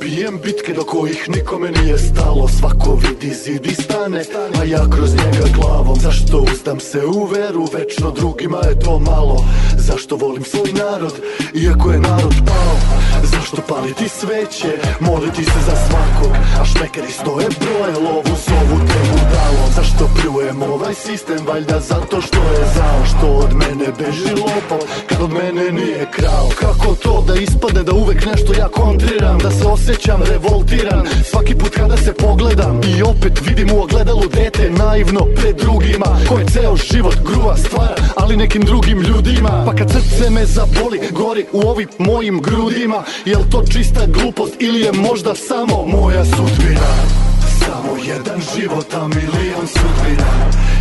bijem 0.00 0.38
bitke 0.44 0.72
do 0.72 0.84
kojih 0.84 1.28
nikome 1.28 1.70
nije 1.70 1.98
stalo. 1.98 2.48
Svako 2.48 2.98
vidi 3.02 3.34
zid 3.34 3.66
i 3.66 3.74
stane, 3.74 4.24
a 4.60 4.64
ja 4.64 4.90
kroz 4.90 5.10
njega 5.14 5.46
glavom. 5.54 6.00
Zašto 6.00 6.44
uzdam 6.52 6.80
se 6.80 7.06
u 7.06 7.24
veru, 7.24 7.68
večno 7.72 8.10
drugima 8.10 8.58
je 8.68 8.78
to 8.78 8.98
malo. 8.98 9.44
Zašto 9.76 10.16
volim 10.16 10.44
svoj 10.44 10.72
narod, 10.72 11.14
iako 11.54 11.92
je 11.92 11.98
narod 11.98 12.34
pao? 12.46 12.76
Zašto 13.22 13.62
paliti 13.68 14.08
sveće, 14.08 14.72
moliti 15.00 15.44
se 15.44 15.60
za 15.66 15.76
svakog? 15.88 16.32
A 16.60 16.64
šmekeri 16.64 17.12
stoje 17.12 17.46
broje, 17.60 17.94
lovu 18.06 18.34
zovu 18.46 18.76
te 18.88 19.00
budalo. 19.10 19.64
Zašto 19.76 20.10
pljujem 20.16 20.62
ovaj 20.62 20.94
sistem, 20.94 21.46
valjda 21.46 21.80
zato 21.80 22.20
što 22.20 22.38
je 22.38 22.64
zao. 22.76 23.00
Što 23.04 23.26
od 23.26 23.52
mene 23.52 23.92
beži 23.98 24.34
lopov, 24.34 24.82
kad 25.08 25.22
od 25.22 25.32
mene 25.32 25.72
nije 25.72 26.06
krao. 26.12 26.48
Kako 26.60 26.94
to 26.94 27.24
da 27.26 27.34
ispadne 27.34 27.82
da 27.82 27.92
uvek 27.92 28.26
nešto 28.26 28.52
ja 28.58 28.68
kontriram 28.68 29.38
Da 29.38 29.50
se 29.50 29.66
osjećam 29.66 29.89
revoltiran. 30.30 31.06
Svaki 31.24 31.54
put 31.54 31.74
kada 31.74 31.96
se 31.96 32.12
pogledam 32.12 32.80
I 32.84 33.02
opet 33.02 33.40
vidim 33.48 33.72
u 33.72 33.82
ogledalu 33.82 34.22
dete 34.34 34.70
Naivno 34.70 35.20
pred 35.36 35.56
drugima 35.56 36.06
Koje 36.28 36.46
ceo 36.46 36.76
život 36.76 37.16
gruva 37.24 37.56
stvara 37.56 37.94
Ali 38.16 38.36
nekim 38.36 38.62
drugim 38.62 39.00
ljudima. 39.00 39.64
Pa 39.66 39.74
kad 39.76 39.90
srce 39.90 40.30
me 40.30 40.44
zaboli 40.44 41.00
Gori 41.10 41.46
u 41.52 41.60
ovim 41.60 41.88
mojim 41.98 42.40
grudima. 42.42 43.02
Jel 43.24 43.40
to 43.50 43.62
čista 43.72 44.06
glupost 44.06 44.54
Ili 44.58 44.80
je 44.80 44.92
možda 44.92 45.34
samo 45.34 45.86
moja 45.86 46.24
sudbina? 46.24 46.90
Samo 47.60 47.96
jedan 48.04 48.40
život, 48.56 48.94
a 48.94 49.08
milion 49.08 49.66
sudbina. 49.66 50.30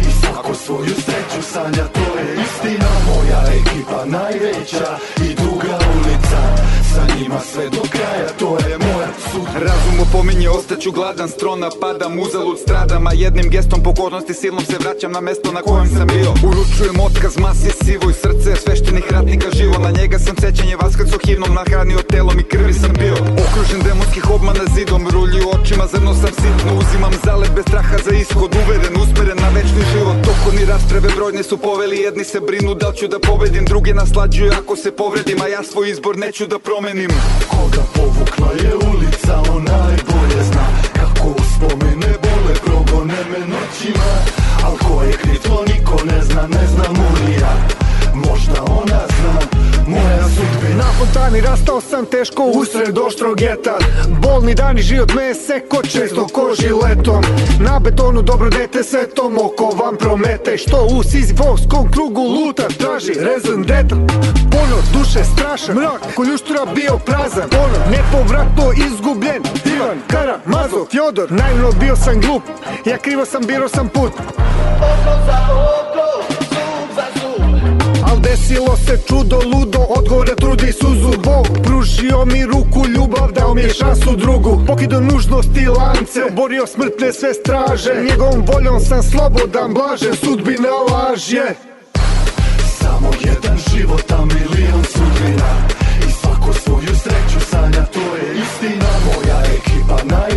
I 0.02 0.12
svako 0.22 0.54
svoju 0.54 0.96
sreću 1.06 1.42
sanja 1.54 1.86
To 1.94 2.20
je 2.20 2.36
istina. 2.44 2.90
Moja 3.08 3.42
ekipa 3.60 4.06
najveća 4.06 4.98
I 5.18 5.36
duga 5.36 5.80
ulica. 5.96 6.42
Sa 6.94 7.16
njima 7.16 7.40
sve 7.40 7.70
do 7.70 7.82
kraja 7.92 8.28
To 8.40 8.58
je 8.70 8.78
Razum 9.66 9.96
opominje, 10.06 10.50
ostaću 10.50 10.92
gladan, 10.92 11.30
strona 11.30 11.70
padam, 11.82 12.20
uzalud 12.20 12.60
stradam 12.60 13.08
A 13.08 13.14
jednim 13.14 13.50
gestom 13.50 13.84
pokornosti 13.84 14.34
silnom 14.34 14.66
se 14.66 14.78
vraćam 14.84 15.12
na 15.12 15.22
mesto 15.22 15.52
na 15.52 15.62
kojem 15.62 15.88
sam 15.96 16.08
bio. 16.08 16.32
Uručujem 16.50 16.98
otkaz 17.08 17.38
masi 17.38 17.70
sivo 17.84 18.10
i 18.10 18.14
srce 18.14 18.50
sveštenih 18.64 19.06
ratnika 19.12 19.48
živo 19.58 19.78
Na 19.86 19.92
njega 19.92 20.20
sam 20.20 20.36
sećanje 20.44 20.76
vaskad 20.82 21.10
su 21.10 21.18
himnom 21.26 21.54
nahranio 21.54 22.02
telom 22.12 22.40
i 22.40 22.44
krvi 22.44 22.74
sam 22.74 22.94
bio. 23.02 23.16
Okružen 23.44 23.82
demonskih 23.88 24.30
obmana 24.36 24.66
zidom, 24.76 25.08
rulji 25.14 25.42
očima, 25.56 25.86
zrno 25.94 26.14
sam 26.14 26.32
sitno 26.42 26.72
Uzimam 26.82 27.14
zalet 27.26 27.52
bez 27.56 27.66
straha 27.70 27.98
za 28.06 28.12
ishod, 28.22 28.52
uveren, 28.62 28.94
usmeren 29.04 29.38
na 29.46 29.50
večni 29.56 29.84
život. 29.94 30.18
Tokoni 30.28 30.66
rasprave 30.66 31.10
brojne 31.16 31.44
su 31.44 31.58
poveli, 31.58 31.98
jedni 31.98 32.24
se 32.24 32.40
brinu 32.40 32.74
da 32.74 32.94
ću 32.98 33.08
da 33.08 33.20
pobedim 33.20 33.66
Drugi 33.66 33.94
naslađuju 33.94 34.52
ako 34.60 34.76
se 34.76 34.92
povredim, 34.92 35.42
a 35.42 35.48
ja 35.48 35.64
svoj 35.64 35.90
izbor 35.90 36.18
neću 36.18 36.48
da 36.48 36.60
promenim. 36.60 37.12
Koga 37.48 37.84
povukla 37.96 38.52
je 38.64 38.72
ulica, 38.76 38.99
on 39.56 39.64
najbolje 39.64 40.44
zna. 40.44 40.66
Kako 40.94 41.28
uspomene 41.40 42.12
bole, 42.24 42.54
progone 42.66 43.20
me 43.32 43.40
noćima 43.40 44.10
Al 44.66 44.78
ko 44.78 45.04
je 45.04 45.12
kriv, 45.12 45.42
to 45.44 45.64
niko 45.68 46.04
ne 46.06 46.22
zna, 46.22 46.42
ne 46.48 46.68
znam 46.68 46.96
ni 47.28 47.39
Na 50.80 50.86
fontani 50.98 51.42
rastao 51.42 51.82
sam 51.82 52.06
teško 52.06 52.44
usred 52.44 52.98
oštrog 52.98 53.38
geta 53.38 53.78
Bolni 54.22 54.54
dani 54.56 54.82
život 54.82 55.14
me 55.14 55.34
seko 55.34 55.82
često 55.84 56.28
ko 56.34 56.54
žiletom 56.62 57.24
Na 57.60 57.80
betonu 57.80 58.22
dobro 58.22 58.50
dete 58.50 58.84
setom 58.84 59.38
oko 59.38 59.66
vam 59.84 59.98
promete. 59.98 60.58
Što 60.58 60.88
u 60.92 61.04
sizifovskom 61.04 61.92
krugu 61.92 62.22
luta 62.22 62.68
traži 62.80 63.14
rezan 63.14 63.64
deta. 63.64 63.96
Ponor 64.52 64.84
duše 64.94 65.24
strašan, 65.34 65.76
mrak 65.76 66.02
koljuštura 66.16 66.66
bio 66.76 66.98
prazan. 67.06 67.50
Ponor 67.50 67.82
nepovratno 67.92 68.72
izgubljen 68.88 69.44
Ivan 69.76 69.98
Karamazov, 70.08 70.86
Fjodor. 70.92 71.32
Naivno 71.32 71.72
bio 71.80 71.96
sam 71.96 72.22
glup, 72.22 72.44
ja 72.86 72.98
krivo 72.98 73.26
sam 73.26 73.42
biro 73.48 73.68
sam 73.70 73.90
put. 73.90 74.12
Oko 74.12 75.14
za 75.26 75.40
oko, 75.52 76.39
desilo 78.30 78.78
se 78.86 78.98
čudo 79.08 79.40
ludo, 79.54 79.80
odgovore 79.90 80.36
trudi 80.36 80.72
suzu. 80.72 81.12
Bog 81.24 81.48
pružio 81.64 82.26
mi 82.26 82.46
ruku, 82.46 82.88
ljubav 82.96 83.32
dao 83.32 83.54
mi 83.54 83.62
je 83.62 83.70
šansu 83.70 84.16
drugu. 84.16 84.62
Pokido 84.68 85.00
nužnosti 85.00 85.66
lance, 85.66 86.22
borio 86.36 86.68
smrtne 86.68 87.14
sve 87.14 87.34
straže. 87.34 87.92
Njegovom 88.10 88.46
voljom 88.54 88.80
sam 88.80 89.04
slobodan, 89.04 89.74
blažen, 89.74 90.16
sudbina 90.16 90.74
laž 90.92 91.34
je 91.34 91.56
Samo 92.80 93.10
jedan 93.20 93.58
život, 93.72 94.12
a 94.12 94.26
milion 94.26 94.84
sudbina. 94.94 95.52
I 96.08 96.12
svako 96.12 96.54
svoju 96.54 96.94
sreću 97.04 97.40
sanja, 97.50 97.86
to 97.94 98.00
je 98.00 98.28
istina. 98.44 98.90
Moja 99.06 99.40
ekipa 99.58 99.98
najveća 100.04 100.29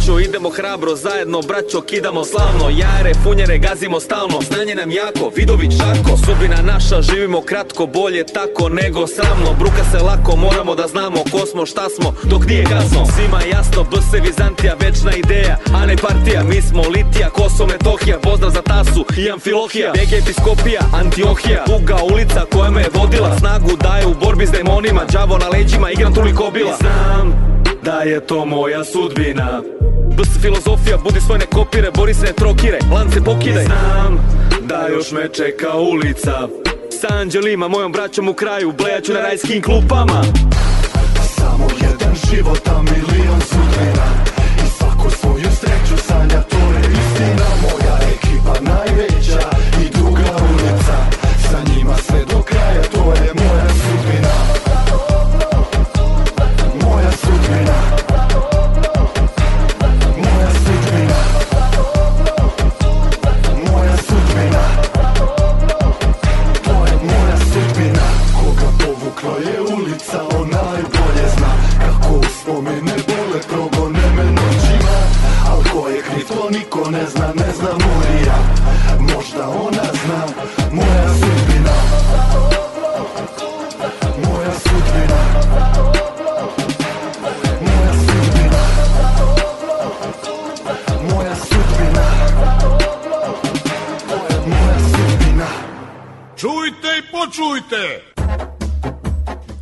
braćo, 0.00 0.18
idemo 0.18 0.50
hrabro, 0.50 0.96
zajedno 0.96 1.40
braćo 1.42 1.80
kidamo 1.80 2.24
slavno. 2.24 2.70
Jare, 2.70 3.12
funjere 3.24 3.58
gazimo 3.58 4.00
stalno, 4.00 4.40
znanje 4.50 4.74
nam 4.74 4.90
jako, 4.90 5.32
Vidović 5.36 5.72
Šako 5.78 6.16
Sudbina 6.16 6.62
naša, 6.62 7.02
živimo 7.02 7.40
kratko, 7.40 7.86
bolje 7.86 8.26
tako 8.26 8.68
nego 8.68 9.06
sramno. 9.06 9.54
Bruka 9.58 9.84
se 9.92 9.98
lako, 9.98 10.36
moramo 10.36 10.74
da 10.74 10.86
znamo 10.86 11.16
ko 11.32 11.46
smo, 11.46 11.66
šta 11.66 11.88
smo, 11.88 12.14
dok 12.24 12.46
nije 12.46 12.64
kasno. 12.64 13.06
Svima 13.16 13.40
jasno, 13.52 13.84
BS 13.90 14.12
Vizantija, 14.26 14.76
večna 14.80 15.12
ideja, 15.16 15.58
a 15.74 15.86
ne 15.86 15.96
partija. 15.96 16.44
Mi 16.44 16.62
smo 16.62 16.82
Litija, 16.82 17.30
Kosovo, 17.30 17.68
Metohija, 17.72 18.18
pozdrav 18.18 18.50
za 18.50 18.62
Tasu 18.62 19.04
i 19.16 19.30
Amfilohija. 19.30 19.92
BG 19.92 20.12
Episkopija, 20.22 20.80
Antiohija, 20.94 21.64
Duga 21.66 21.98
ulica 22.12 22.44
koja 22.52 22.70
me 22.70 22.80
je 22.80 22.90
vodila. 22.94 23.38
Snagu 23.38 23.70
daje 23.76 24.06
u 24.06 24.14
borbi 24.24 24.46
s 24.46 24.50
demonima, 24.50 25.02
đavo 25.12 25.38
na 25.38 25.48
leđima, 25.48 25.90
igram 25.90 26.14
toliko 26.14 26.50
bila 26.50 26.76
Znam 26.80 27.59
da 27.84 28.00
je 28.00 28.20
to 28.20 28.46
moja 28.46 28.84
sudbina. 28.84 29.62
BS 30.16 30.42
filozofija, 30.42 30.96
budi 30.96 31.20
svoj 31.20 31.38
ne 31.38 31.46
kopire, 31.46 31.90
bori 31.90 32.14
se 32.14 32.26
ne 32.26 32.32
trokire, 32.32 32.78
lance 32.92 33.20
pokidaj. 33.24 33.64
Znam 33.64 34.18
da 34.62 34.88
još 34.88 35.12
me 35.12 35.28
čeka 35.28 35.76
ulica. 35.76 36.48
Sa 37.00 37.08
anđelima, 37.14 37.68
mojom 37.68 37.92
braćom 37.92 38.28
u 38.28 38.34
kraju, 38.34 38.72
blejaću 38.72 39.12
na 39.12 39.20
rajskim 39.20 39.62
klupama. 39.62 40.22
Samo 41.36 41.68
jedan 41.80 42.14
život, 42.30 42.68
a 42.68 42.82
milion 42.82 43.40
sudbina 43.40 44.09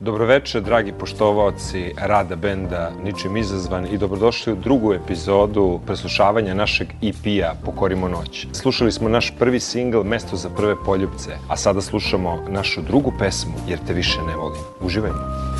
Dobroveče, 0.00 0.60
dragi 0.60 0.92
poštovaoci 0.92 1.94
rada 1.96 2.36
benda 2.36 2.90
Ničim 3.04 3.36
izazvan 3.36 3.86
i 3.86 3.98
dobrodošli 3.98 4.52
u 4.52 4.56
drugu 4.56 4.92
epizodu 4.92 5.80
preslušavanja 5.86 6.54
našeg 6.54 6.88
EP-a 7.02 7.54
Pokorimo 7.64 8.08
noć. 8.08 8.46
Slušali 8.52 8.92
smo 8.92 9.08
naš 9.08 9.32
prvi 9.38 9.60
singl 9.60 10.02
Mesto 10.02 10.36
za 10.36 10.50
prve 10.50 10.74
poljubce, 10.84 11.38
a 11.48 11.56
sada 11.56 11.80
slušamo 11.80 12.44
našu 12.48 12.82
drugu 12.82 13.12
pesmu 13.18 13.54
Jer 13.68 13.78
te 13.86 13.92
više 13.92 14.18
ne 14.26 14.36
volim. 14.36 14.60
Uživajmo! 14.80 15.57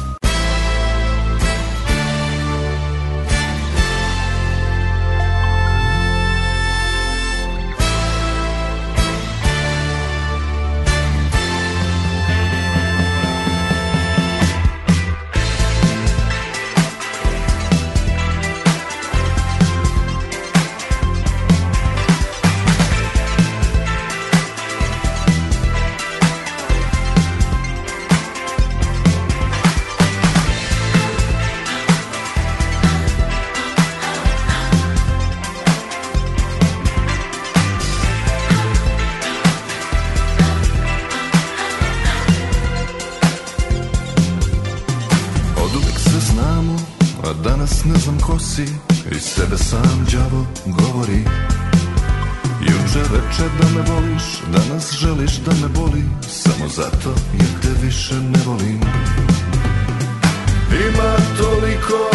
Danas 47.68 47.84
ne 47.84 47.98
znam 47.98 48.18
ko 48.20 48.38
si. 48.38 48.66
I 49.16 49.20
sebe 49.20 49.58
sam 49.58 50.06
đavo 50.12 50.46
govori. 50.66 51.24
Juče 52.60 53.02
reče 53.12 53.44
da 53.60 53.68
me 53.68 53.82
voliš, 53.90 54.22
danas 54.52 54.92
želiš 54.92 55.32
da 55.36 55.52
me 55.52 55.68
boli. 55.68 56.04
Samo 56.28 56.68
zato 56.68 57.14
jer 57.32 57.48
te 57.62 57.86
više 57.86 58.14
ne 58.14 58.38
volim. 58.46 58.80
Ima 60.70 61.12
toliko 61.38 62.10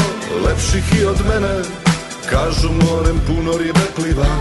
lepših 0.46 1.02
i 1.02 1.06
od 1.06 1.18
mene. 1.30 1.62
Kažu 2.30 2.70
morem 2.70 3.20
puno 3.28 3.58
ribe 3.58 3.86
pliva. 3.96 4.36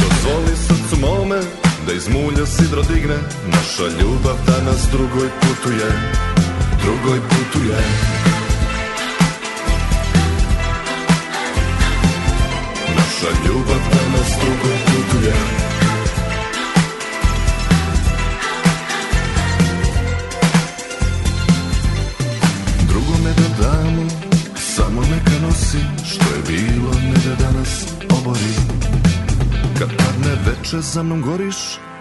Dozvoli 0.00 0.56
srcu 0.56 1.00
mome 1.00 1.40
da 1.86 1.92
iz 1.92 2.08
mulja 2.08 2.46
sidro 2.46 2.82
digne. 2.82 3.16
Naša 3.46 3.86
ljubav 4.00 4.36
danas 4.46 4.88
drugoj 4.92 5.28
putuje 5.40 5.90
Drugoj 6.82 7.20
putuje 7.20 7.78
Naša 13.24 13.48
ljubav 13.48 13.80
danas 13.92 14.30
drugoj 14.40 14.76
putuje 14.86 15.34
Drugome 22.88 23.30
da 23.36 23.64
damo 23.64 24.08
Samo 24.56 25.00
neka 25.00 25.46
nosi 25.46 25.78
Što 26.04 26.24
je 26.34 26.42
bilo 26.58 26.92
ne 26.92 27.14
da 27.28 27.44
danas 27.44 27.86
obori. 28.20 28.54
Kad 29.78 29.88
padne 29.88 30.34
veče 30.46 30.80
za 30.80 31.02
mnom 31.02 31.22
goriš 31.22 31.56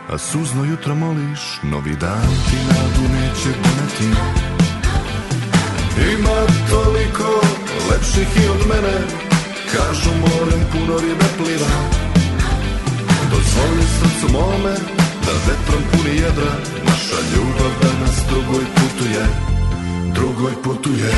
A 0.09 0.17
suzno 0.17 0.63
jutro 0.63 0.95
moliš. 0.95 1.59
Novi 1.63 1.95
dan 1.95 2.29
ti 2.49 2.57
nadu 2.67 3.13
neće 3.13 3.49
doneti 3.63 4.19
Ima 6.13 6.69
toliko 6.69 7.41
lepših 7.91 8.43
i 8.45 8.49
od 8.49 8.67
mene 8.67 9.32
Kažu 9.73 10.09
morem 10.21 10.61
puno 10.71 10.97
ribe 10.99 11.27
pliva. 11.37 11.71
Dozvoli 13.31 13.85
srcu 13.95 14.33
mome 14.33 14.73
Da 15.25 15.33
vetrom 15.45 15.83
puni 15.91 16.15
jedra. 16.15 16.53
Naša 16.85 17.19
ljubav 17.31 17.71
danas 17.81 18.17
drugoj 18.29 18.65
putuje 18.75 19.25
Drugoj 20.13 20.53
putuje. 20.63 21.11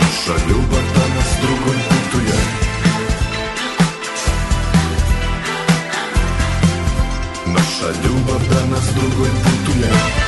Naša 0.00 0.34
ljubav 0.48 0.84
danas 0.96 1.30
drugoj 1.42 1.78
putuje. 1.88 2.38
Naša 7.46 7.88
ljubav 8.04 8.40
danas 8.50 8.86
drugoj 8.94 9.30
putuje 9.44 10.21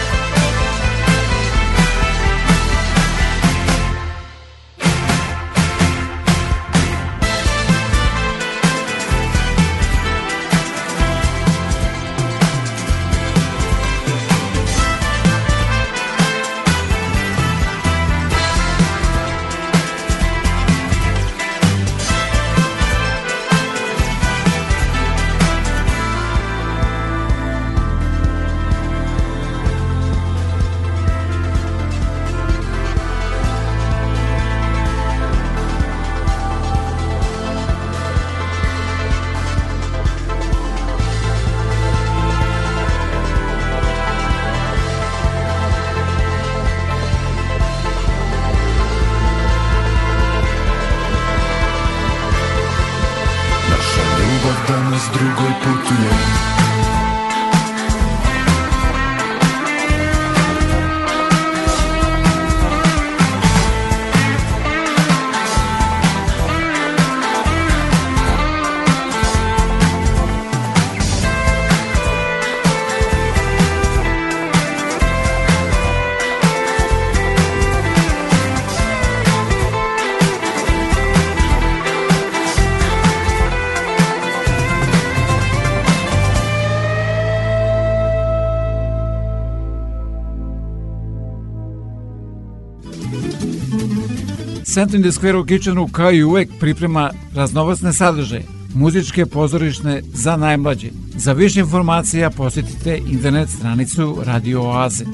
Center 94.74 94.96
in 94.96 95.02
the 95.02 95.12
Square 95.12 95.36
u 95.38 95.44
Kitchenu 95.44 95.88
kao 95.88 96.12
i 96.12 96.24
uvek 96.24 96.48
priprema 96.60 97.10
raznovacne 97.34 97.92
sadržaje, 97.92 98.44
muzičke 98.74 99.26
pozorišne 99.26 100.02
za 100.14 100.36
najmlađe. 100.36 100.88
Za 101.16 101.32
više 101.32 101.60
informacija 101.60 102.30
posjetite 102.30 103.00
internet 103.06 103.48
stranicu 103.50 104.18
Radio 104.24 104.62
Oaze. 104.62 105.04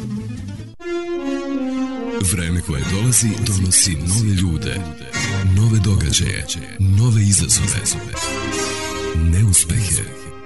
Vreme 2.32 2.60
koje 2.60 2.82
dolazi 2.92 3.28
donosi 3.46 3.94
nove 3.94 4.34
ljude, 4.34 4.80
nove 5.56 5.78
događaje, 5.84 6.46
nove 6.78 7.22
izazove, 7.22 7.80
neuspehe 9.14 10.29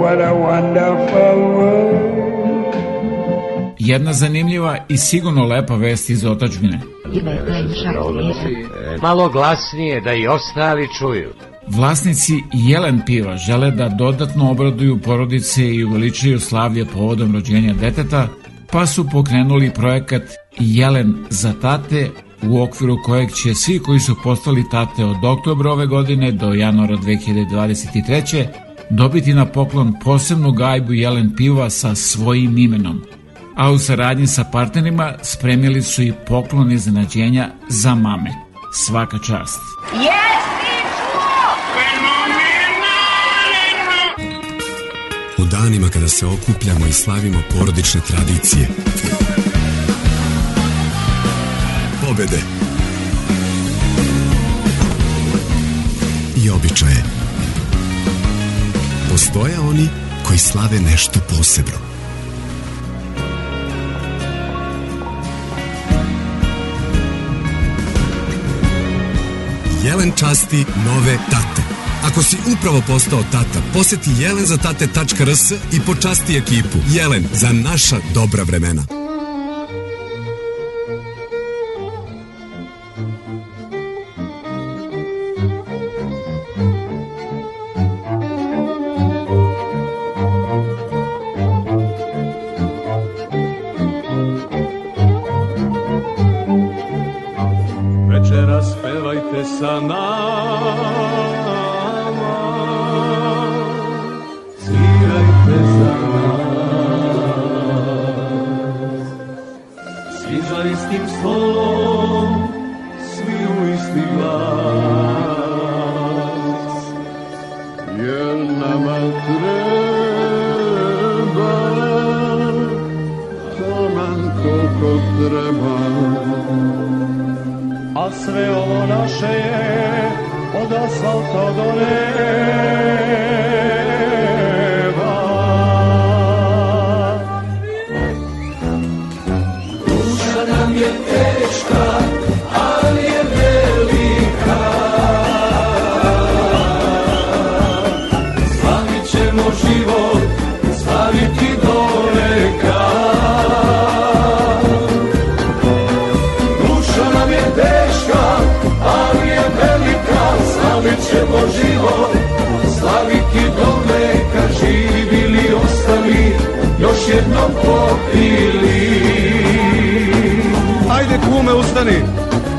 What 0.00 0.20
a 0.20 0.32
wonderful 0.32 1.38
world. 1.56 2.14
Jedna 3.78 4.12
zanimljiva 4.12 4.78
i 4.88 4.96
sigurno 4.96 5.44
lepa 5.44 5.74
vest 5.74 6.10
iz 6.10 6.24
otačbine. 6.24 6.80
Malo 9.02 9.28
glasnije 9.28 10.00
da 10.00 10.12
i 10.12 10.26
ostali 10.26 10.88
čuju. 10.98 11.30
Vlasnici 11.68 12.32
Jelen 12.52 13.00
piva 13.06 13.36
žele 13.36 13.70
da 13.70 13.88
dodatno 13.88 14.50
obraduju 14.50 15.00
porodice 15.00 15.74
i 15.74 15.84
uveličaju 15.84 16.40
slavlje 16.40 16.84
povodom 16.84 17.34
rođenja 17.34 17.74
deteta, 17.74 18.28
pa 18.72 18.86
su 18.86 19.10
pokrenuli 19.12 19.70
projekat 19.70 20.22
Jelen 20.58 21.14
za 21.30 21.52
tate 21.62 22.10
u 22.42 22.62
okviru 22.62 22.96
kojeg 23.04 23.32
će 23.32 23.54
svi 23.54 23.78
koji 23.78 24.00
su 24.00 24.16
postali 24.22 24.64
tate 24.70 25.04
od 25.04 25.24
oktobra 25.24 25.72
ove 25.72 25.86
godine 25.86 26.32
do 26.32 26.52
januara 26.52 26.96
2023 26.96 28.63
dobiti 28.90 29.34
na 29.34 29.46
poklon 29.46 29.94
posebnu 30.04 30.52
gajbu 30.52 30.92
jelen 30.92 31.36
piva 31.36 31.70
sa 31.70 31.94
svojim 31.94 32.58
imenom. 32.58 33.02
A 33.56 33.70
u 33.70 33.78
saradnji 33.78 34.26
sa 34.26 34.44
partnerima 34.44 35.12
spremili 35.22 35.82
su 35.82 36.02
i 36.02 36.12
poklon 36.26 36.72
iznenađenja 36.72 37.50
za 37.68 37.94
mame. 37.94 38.30
Svaka 38.72 39.18
čast. 39.26 39.60
U 45.38 45.44
danima 45.44 45.88
kada 45.88 46.08
se 46.08 46.26
okupljamo 46.26 46.86
i 46.86 46.92
slavimo 46.92 47.38
porodične 47.50 48.00
tradicije. 48.00 48.68
Pobede. 52.06 52.40
I 56.44 56.50
običaje. 56.50 57.23
Postoje 59.14 59.58
oni 59.60 59.88
koji 60.26 60.38
slave 60.38 60.80
nešto 60.80 61.20
posebno. 61.30 61.72
Jelen 69.84 70.12
časti 70.16 70.64
nove 70.86 71.18
tate. 71.30 71.62
Ako 72.04 72.22
si 72.22 72.36
upravo 72.58 72.82
postao 72.86 73.22
tata, 73.22 73.62
poseti 73.74 74.10
jelenzatate.rs 74.18 75.50
i 75.72 75.80
počasti 75.86 76.36
ekipu. 76.36 76.78
Jelen 76.88 77.26
za 77.32 77.52
naša 77.52 77.96
dobra 78.14 78.42
vremena. 78.42 79.03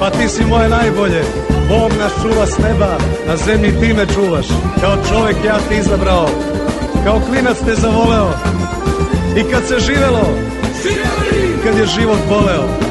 Pa 0.05 0.11
ti 0.11 0.29
si 0.29 0.45
moje 0.45 0.69
najbolje. 0.69 1.23
Bog 1.69 1.91
nas 1.99 2.11
čuva 2.21 2.45
s 2.45 2.57
neba, 2.57 2.97
na 3.27 3.37
zemlji 3.37 3.71
ti 3.79 3.93
me 3.93 4.05
čuvaš. 4.13 4.47
Kao 4.81 4.97
čovek 5.09 5.35
ja 5.45 5.57
ti 5.69 5.75
izabrao, 5.75 6.29
kao 7.03 7.21
klinac 7.29 7.57
te 7.65 7.75
zavoleo. 7.75 8.29
I 9.37 9.51
kad 9.51 9.67
se 9.67 9.79
živelo, 9.79 10.27
kad 11.63 11.77
je 11.77 11.85
život 11.85 12.19
boleo. 12.29 12.84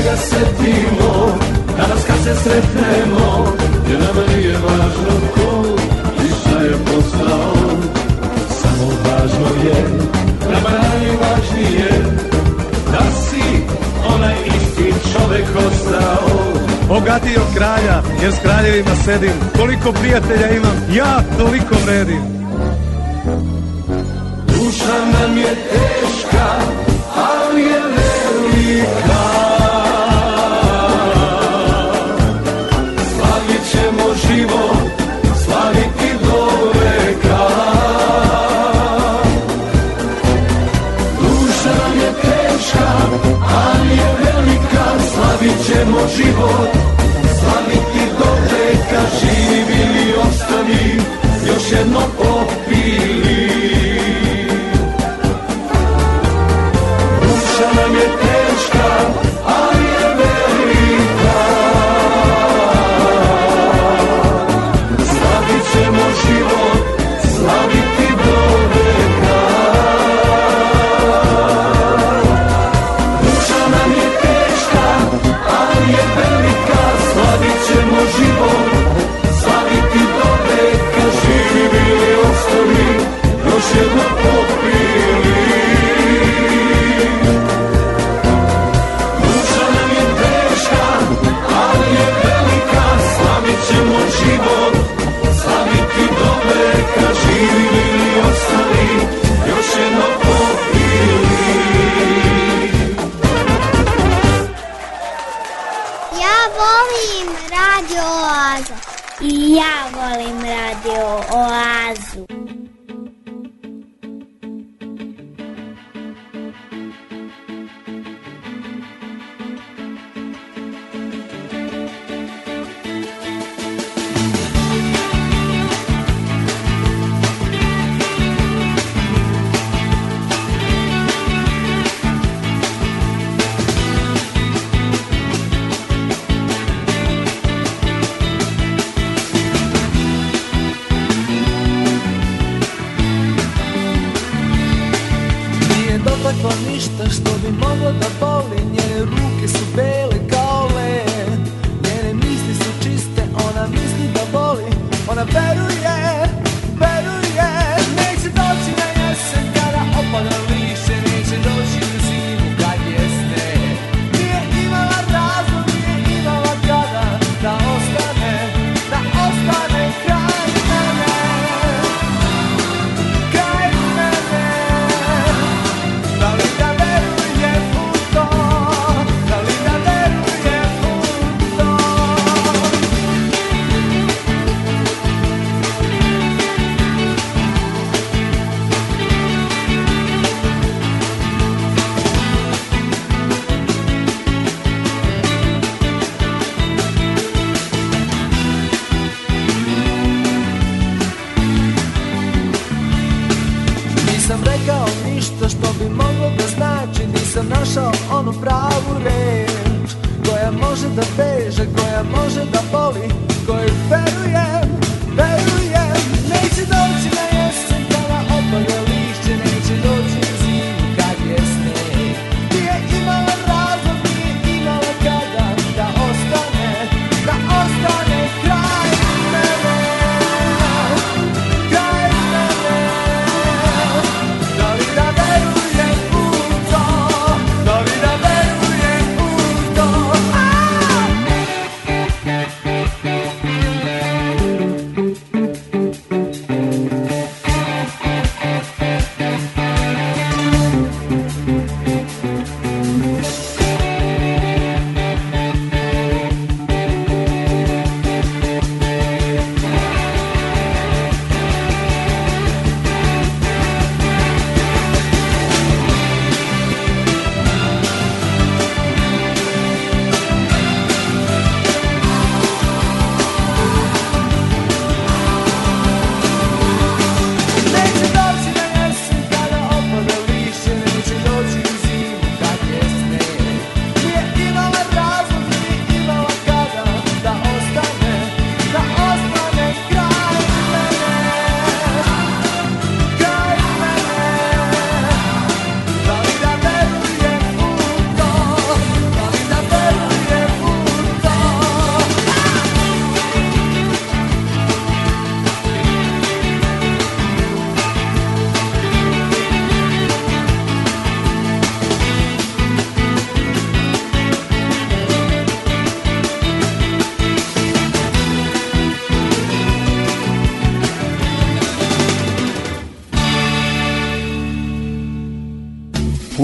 Svega 0.00 0.16
setimo 0.16 1.38
danas 1.76 2.04
kad 2.06 2.16
se 2.24 2.34
sretnemo 2.42 3.56
Jer 3.90 4.00
nama 4.00 4.22
nije 4.36 4.52
važno 4.52 5.14
ko 5.34 5.64
i 6.24 6.28
šta 6.40 6.60
je 6.62 6.72
postao 6.72 7.54
Samo 8.48 8.86
važno 9.04 9.46
je 9.64 9.84
nama 10.52 10.70
najvažnije 10.70 11.90
da 12.92 13.10
si 13.20 13.62
onaj 14.14 14.34
isti 14.46 14.94
čovek 15.12 15.46
ostao 15.66 16.40
Bogatiji 16.88 17.36
od 17.36 17.54
kralja, 17.56 18.02
jer 18.22 18.32
s 18.32 18.38
kraljevima 18.42 18.94
sedim. 19.04 19.32
Koliko 19.58 19.92
prijatelja 19.92 20.50
imam, 20.50 20.76
ja 20.96 21.22
toliko 21.38 21.74
vredim. 21.86 22.22
Duša 24.46 24.96
nam 25.12 25.36
je 25.36 25.54
teška, 25.54 26.60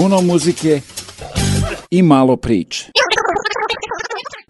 Puno 0.07 0.21
muzike 0.21 0.81
i 1.91 2.01
malo 2.01 2.35
priče. 2.35 2.91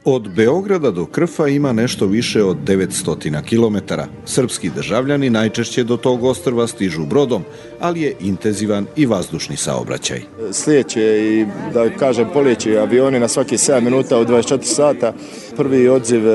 Od 0.05 0.29
Beograda 0.35 0.91
do 0.91 1.05
Krfa 1.05 1.47
ima 1.47 1.73
nešto 1.73 2.05
više 2.05 2.43
od 2.43 2.57
900 2.57 3.41
km. 3.49 3.93
Srpski 4.25 4.69
državljani 4.69 5.29
najčešće 5.29 5.83
do 5.83 5.97
tog 5.97 6.23
ostrva 6.23 6.67
stižu 6.67 7.05
brodom, 7.05 7.43
ali 7.79 8.01
je 8.01 8.15
intenzivan 8.19 8.85
i 8.95 9.05
vazdušni 9.05 9.57
saobraćaj. 9.57 10.21
Slijeće 10.51 11.01
i 11.01 11.45
da 11.73 11.89
kažem 11.89 12.27
poljeći 12.33 12.77
avioni 12.77 13.19
na 13.19 13.27
svaki 13.27 13.57
7 13.57 13.81
minuta 13.81 14.19
u 14.19 14.25
24 14.25 14.63
sata. 14.63 15.13
Prvi 15.57 15.89
odziv 15.89 16.27
e, 16.27 16.31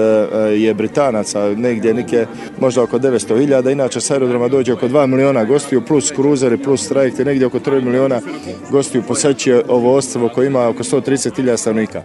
je 0.57 0.75
Britanaca, 0.75 1.55
negdje 1.57 1.95
neke 1.95 2.27
možda 2.61 2.83
oko 2.83 2.99
900.000, 2.99 3.73
inače 3.73 4.01
s 4.01 4.11
aerodroma 4.11 4.49
dođe 4.49 4.73
oko 4.73 4.89
2 4.89 5.07
miliona 5.07 5.45
gostiju 5.45 5.81
plus 5.81 6.11
kruzeri 6.11 6.57
plus 6.57 6.89
trajekte, 6.89 7.25
negdje 7.25 7.47
oko 7.47 7.59
3 7.59 7.85
miliona 7.85 8.21
gostiju 8.71 9.03
posećuje 9.09 9.63
ovo 9.69 9.95
ostrvo 9.95 10.29
koje 10.29 10.47
ima 10.47 10.69
oko 10.69 10.83
130.000 10.83 11.57
stanovnika. 11.57 12.03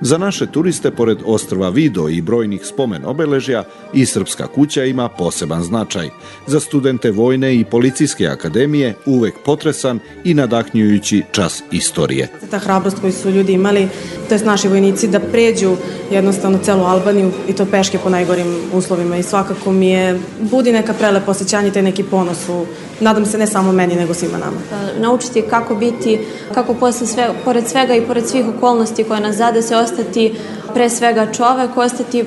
Za 0.00 0.18
naše 0.18 0.46
turiste, 0.46 0.90
pored 0.90 1.18
ostrva 1.24 1.68
Vido 1.68 2.08
i 2.08 2.20
brojnih 2.20 2.66
spomen 2.66 3.04
obeležja, 3.04 3.64
i 3.92 4.06
Srpska 4.06 4.46
kuća 4.46 4.84
ima 4.84 5.08
poseban 5.08 5.62
značaj. 5.62 6.08
Za 6.46 6.60
studente 6.60 7.10
vojne 7.10 7.54
i 7.54 7.64
policijske 7.64 8.26
akademije 8.26 8.94
uvek 9.06 9.34
potresan 9.44 9.98
i 10.24 10.34
nadahnjujući 10.34 11.22
čas 11.32 11.62
istorije. 11.70 12.28
Ta 12.50 12.58
hrabrost 12.58 13.00
koju 13.00 13.12
su 13.12 13.30
ljudi 13.30 13.52
imali, 13.52 13.88
to 14.28 14.34
je 14.34 14.44
naši 14.44 14.68
vojnici, 14.68 15.08
da 15.08 15.20
pređu 15.20 15.76
jednostavno 16.10 16.58
celu 16.58 16.84
Albaniju 16.84 17.30
i 17.48 17.52
to 17.52 17.66
peške 17.66 17.98
po 17.98 18.10
najgorim 18.10 18.56
uslovima 18.72 19.16
i 19.16 19.22
svakako 19.22 19.72
mi 19.72 19.88
je 19.88 20.20
budi 20.40 20.72
neka 20.72 20.92
prelepo 20.92 21.30
osjećanje, 21.30 21.70
taj 21.70 21.82
neki 21.82 22.02
ponos 22.02 22.48
u, 22.48 22.66
nadam 23.00 23.26
se 23.26 23.38
ne 23.38 23.46
samo 23.46 23.72
meni 23.72 23.94
nego 23.94 24.14
svima 24.14 24.38
nama. 24.38 24.56
Naučiti 25.00 25.42
kako 25.50 25.74
biti, 25.74 26.20
kako 26.54 26.74
posle 26.74 27.06
sve, 27.06 27.28
pored 27.44 27.68
svega 27.68 27.94
i 27.94 28.06
pored 28.06 28.28
svih 28.28 28.46
okolnosti 28.56 29.04
koje 29.04 29.20
nas 29.20 29.36
zade 29.36 29.62
se 29.62 29.76
ostati 29.86 30.34
pre 30.74 30.90
svega 30.90 31.32
čovek, 31.32 31.76
ostati 31.76 32.20
e, 32.20 32.24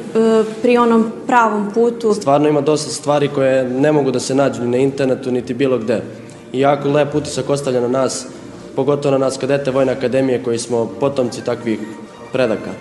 pri 0.61 0.77
onom 0.77 1.11
pravom 1.27 1.71
putu. 1.73 2.13
Stvarno 2.13 2.49
ima 2.49 2.61
dosta 2.61 2.91
stvari 2.91 3.27
koje 3.27 3.69
ne 3.69 3.91
mogu 3.91 4.11
da 4.11 4.19
se 4.19 4.35
nađu 4.35 4.61
ni 4.61 4.69
na 4.71 4.77
internetu 4.77 5.31
niti 5.31 5.53
bilo 5.53 5.77
gde. 5.77 6.01
I 6.53 6.59
jako 6.59 6.89
lep 6.89 7.15
utisak 7.15 7.49
ostavlja 7.49 7.81
na 7.81 7.87
nas, 7.87 8.25
pogotovo 8.75 9.11
na 9.11 9.25
nas 9.25 9.37
kadete 9.37 9.71
Vojne 9.71 9.91
akademije 9.91 10.43
koji 10.43 10.57
smo 10.57 10.85
potomci 10.99 11.43
takvih 11.45 11.79
predaka. 12.31 12.71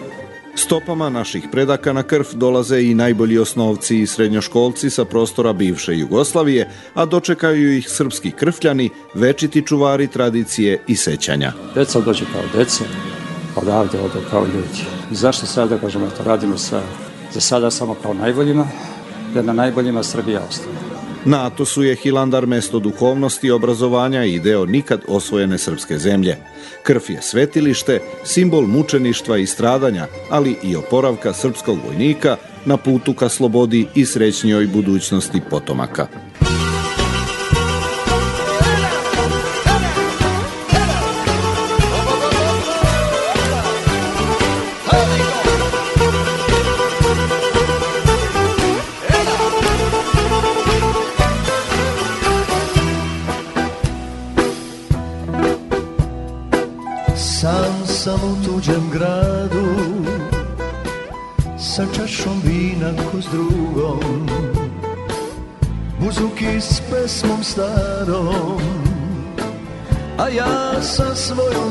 Stopama 0.55 1.11
naših 1.11 1.45
predaka 1.53 1.93
na 1.93 2.03
krv 2.03 2.25
dolaze 2.33 2.81
i 2.81 2.95
najbolji 2.95 3.39
osnovci 3.39 4.01
i 4.01 4.07
srednjoškolci 4.07 4.91
sa 4.91 5.05
prostora 5.05 5.53
bivše 5.53 5.99
Jugoslavije, 5.99 6.71
a 6.95 7.05
dočekaju 7.05 7.77
ih 7.77 7.89
srpski 7.91 8.31
krfljani, 8.31 8.91
večiti 9.15 9.67
čuvari 9.67 10.07
tradicije 10.07 10.83
i 10.87 10.97
sećanja. 10.97 11.53
Deca 11.75 12.01
dođe 12.01 12.25
kao 12.33 12.43
deca, 12.55 12.85
odavde 13.63 14.01
ode 14.01 14.21
kao 14.31 14.45
ljudi. 14.45 14.85
I 15.13 15.15
zašto 15.15 15.47
sada 15.47 15.75
da 15.77 15.81
kažemo, 15.81 16.11
to 16.17 16.25
radimo 16.25 16.59
sa, 16.59 16.81
za 17.35 17.41
sada 17.41 17.71
samo 17.71 17.95
kao 18.03 18.15
najboljima, 18.15 18.67
jer 19.35 19.45
na 19.45 19.53
najboljima 19.53 20.03
Srbija 20.03 20.41
ostaje. 20.49 20.89
Na 21.25 21.47
Atosu 21.47 21.83
je 21.83 21.95
Hilandar 21.95 22.47
mesto 22.47 22.79
duhovnosti, 22.79 23.51
obrazovanja 23.51 24.25
i 24.25 24.39
deo 24.39 24.67
nikad 24.67 25.01
osvojene 25.09 25.59
srpske 25.59 25.99
zemlje. 25.99 26.37
Krv 26.83 27.01
je 27.09 27.23
svetilište, 27.23 28.01
simbol 28.25 28.67
mučeništva 28.67 29.39
i 29.39 29.47
stradanja, 29.47 30.07
ali 30.31 30.57
i 30.63 30.77
oporavka 30.77 31.33
srpskog 31.33 31.79
vojnika 31.87 32.37
na 32.65 32.77
putu 32.77 33.15
ka 33.15 33.29
slobodi 33.29 33.87
i 33.95 34.05
srećnijoj 34.07 34.67
budućnosti 34.67 35.41
potomaka. 35.51 36.07
Sa 71.39 71.45
svojom 71.47 71.68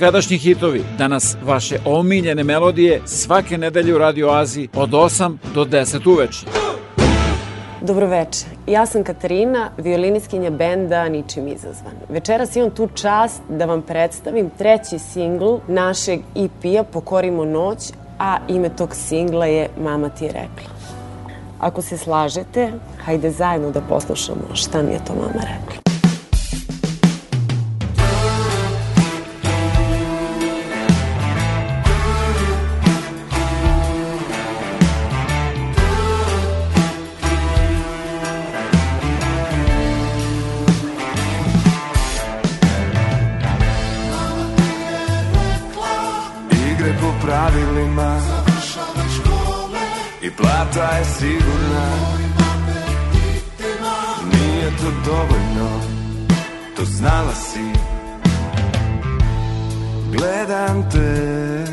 Nekadašnji 0.00 0.38
hitovi, 0.38 0.84
danas 0.98 1.36
vaše 1.42 1.78
omiljene 1.84 2.44
melodije 2.44 3.00
svake 3.06 3.58
nedelje 3.58 3.94
u 3.94 3.98
Radio 3.98 4.30
Aziji 4.30 4.68
od 4.74 4.90
8 4.90 5.36
do 5.54 5.64
10 5.64 6.10
uveče. 6.10 6.46
Dobroveče, 7.80 8.44
ja 8.66 8.86
sam 8.86 9.04
Katarina, 9.04 9.70
violiniskinja 9.78 10.50
benda 10.50 11.08
Ničim 11.08 11.48
izazvan. 11.48 11.92
Večeras 12.08 12.56
imam 12.56 12.70
tu 12.70 12.88
čast 12.94 13.42
da 13.48 13.64
vam 13.64 13.82
predstavim 13.82 14.50
treći 14.58 14.98
singl 14.98 15.54
našeg 15.68 16.20
EP-a 16.34 16.82
Pokorimo 16.82 17.44
noć, 17.44 17.78
a 18.18 18.38
ime 18.48 18.68
tog 18.68 18.94
singla 18.94 19.46
je 19.46 19.68
Mama 19.80 20.08
ti 20.08 20.24
je 20.24 20.32
rekla. 20.32 20.74
Ako 21.60 21.82
se 21.82 21.98
slažete, 21.98 22.72
hajde 23.04 23.30
zajedno 23.30 23.70
da 23.70 23.80
poslušamo 23.80 24.54
šta 24.54 24.82
mi 24.82 24.92
je 24.92 25.04
to 25.04 25.14
mama 25.14 25.40
rekla. 25.40 25.85
Plata 50.76 50.96
je 50.96 51.04
sigurna 51.04 51.86
Nije 54.32 54.70
to 54.76 55.10
dovoljno. 55.10 55.80
To 56.76 56.84
znala 56.84 57.34
si. 57.34 57.64
Gledam 60.12 60.90
te. 60.90 61.64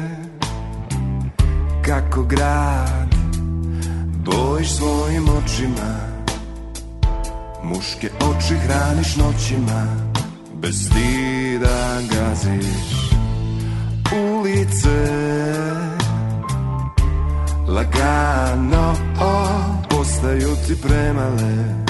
Kako 1.85 2.23
grad 2.23 3.15
Bojiš 4.25 4.71
svojim 4.71 5.29
očima. 5.29 5.95
Muške 7.63 8.09
oči 8.19 8.55
hraniš 8.55 9.15
noćima. 9.15 9.85
Bez 10.53 10.85
stida 10.85 11.99
gaziš 12.11 13.11
ulice 14.11 15.92
Lagano 17.67 18.93
postaju 19.89 20.55
ti 20.67 20.75
premale. 20.81 21.83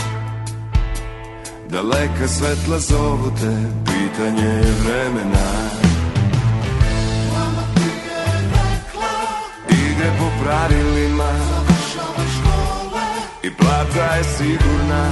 Daleka 1.69 2.27
svetla 2.27 2.79
zovu 2.79 3.31
te, 3.41 3.55
pitanje 3.85 4.47
je 4.47 4.73
vremena. 4.85 5.47
Igre 9.69 10.11
po 10.19 10.43
pravilima. 10.43 11.31
I 13.43 13.51
plata 13.53 14.15
je 14.15 14.23
sigurna. 14.23 15.09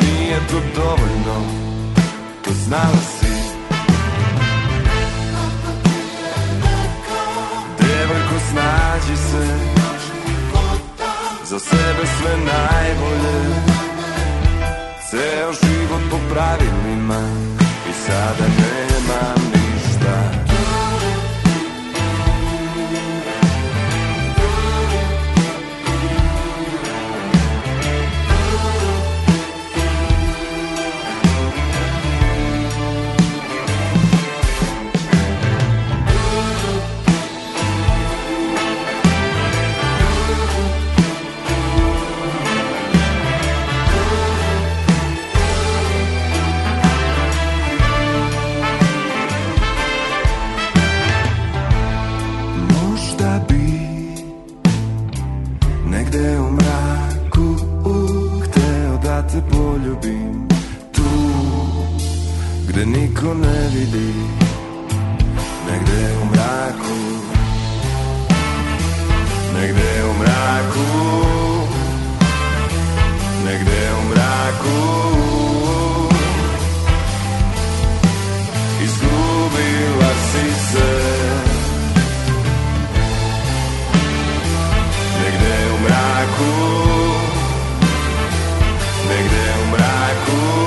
Nije 0.00 0.38
to 0.50 0.60
dovoljno, 0.76 1.46
to 2.44 2.50
znala 2.64 3.02
si 3.16 3.21
snađi 8.52 9.16
se. 9.16 9.46
Za 11.44 11.58
sebe 11.58 12.04
sve 12.18 12.36
najbolje. 12.36 13.38
Ceo 15.10 15.52
život 15.52 16.02
po 16.10 16.18
pravilima 16.34 17.20
I 17.90 17.92
sada 18.06 18.46
nemam 18.58 19.52
ništa 19.54 20.41
gde 63.22 63.30
niko 63.30 63.34
ne 63.34 63.68
vidi 63.74 64.12
Negde 65.70 66.12
u 66.22 66.24
mraku 66.24 66.96
Negde 69.54 70.04
u 70.04 70.18
mraku 70.18 70.86
Negde 73.44 73.90
u 73.98 74.08
mraku 74.08 75.02
Izgubila 78.82 80.12
si 80.32 80.72
se. 80.72 80.92
Negde 85.22 85.74
u 85.74 85.82
mraku 85.84 86.52
Negde 89.08 89.54
u 89.62 89.70
mraku 89.70 90.61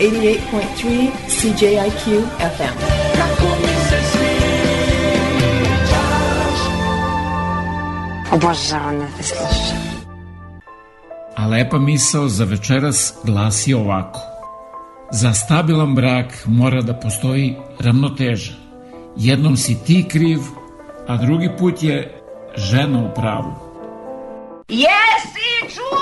88.3 0.00 1.10
CJIQ 1.28 2.22
FM. 2.56 2.76
Obožavam 8.32 8.98
da 8.98 9.06
te 9.16 9.22
slušam. 9.22 9.78
A 11.36 11.46
lepa 11.46 11.78
misao 11.78 12.28
za 12.28 12.44
večeras 12.44 13.14
glasi 13.24 13.74
ovako. 13.74 14.20
Za 15.10 15.32
stabilan 15.32 15.94
brak 15.94 16.42
mora 16.46 16.82
da 16.82 16.94
postoji 16.94 17.56
ravnoteža. 17.80 18.52
Jednom 19.16 19.56
si 19.56 19.78
ti 19.86 20.06
kriv, 20.08 20.38
a 21.08 21.16
drugi 21.16 21.50
put 21.58 21.82
je 21.82 22.22
žena 22.56 22.98
u 22.98 23.14
pravu. 23.14 23.54
Jesi 24.68 25.74
čuo? 25.74 25.99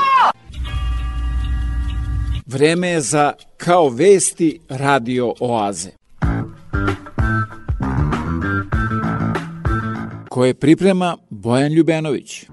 Vreme 2.48 2.88
je 2.88 3.00
za 3.00 3.32
Kao 3.56 3.88
vesti 3.88 4.58
radio 4.68 5.34
oaze. 5.40 5.90
koje 10.28 10.54
priprema 10.54 11.16
Bojan 11.30 11.72
Ljubenović. 11.72 12.44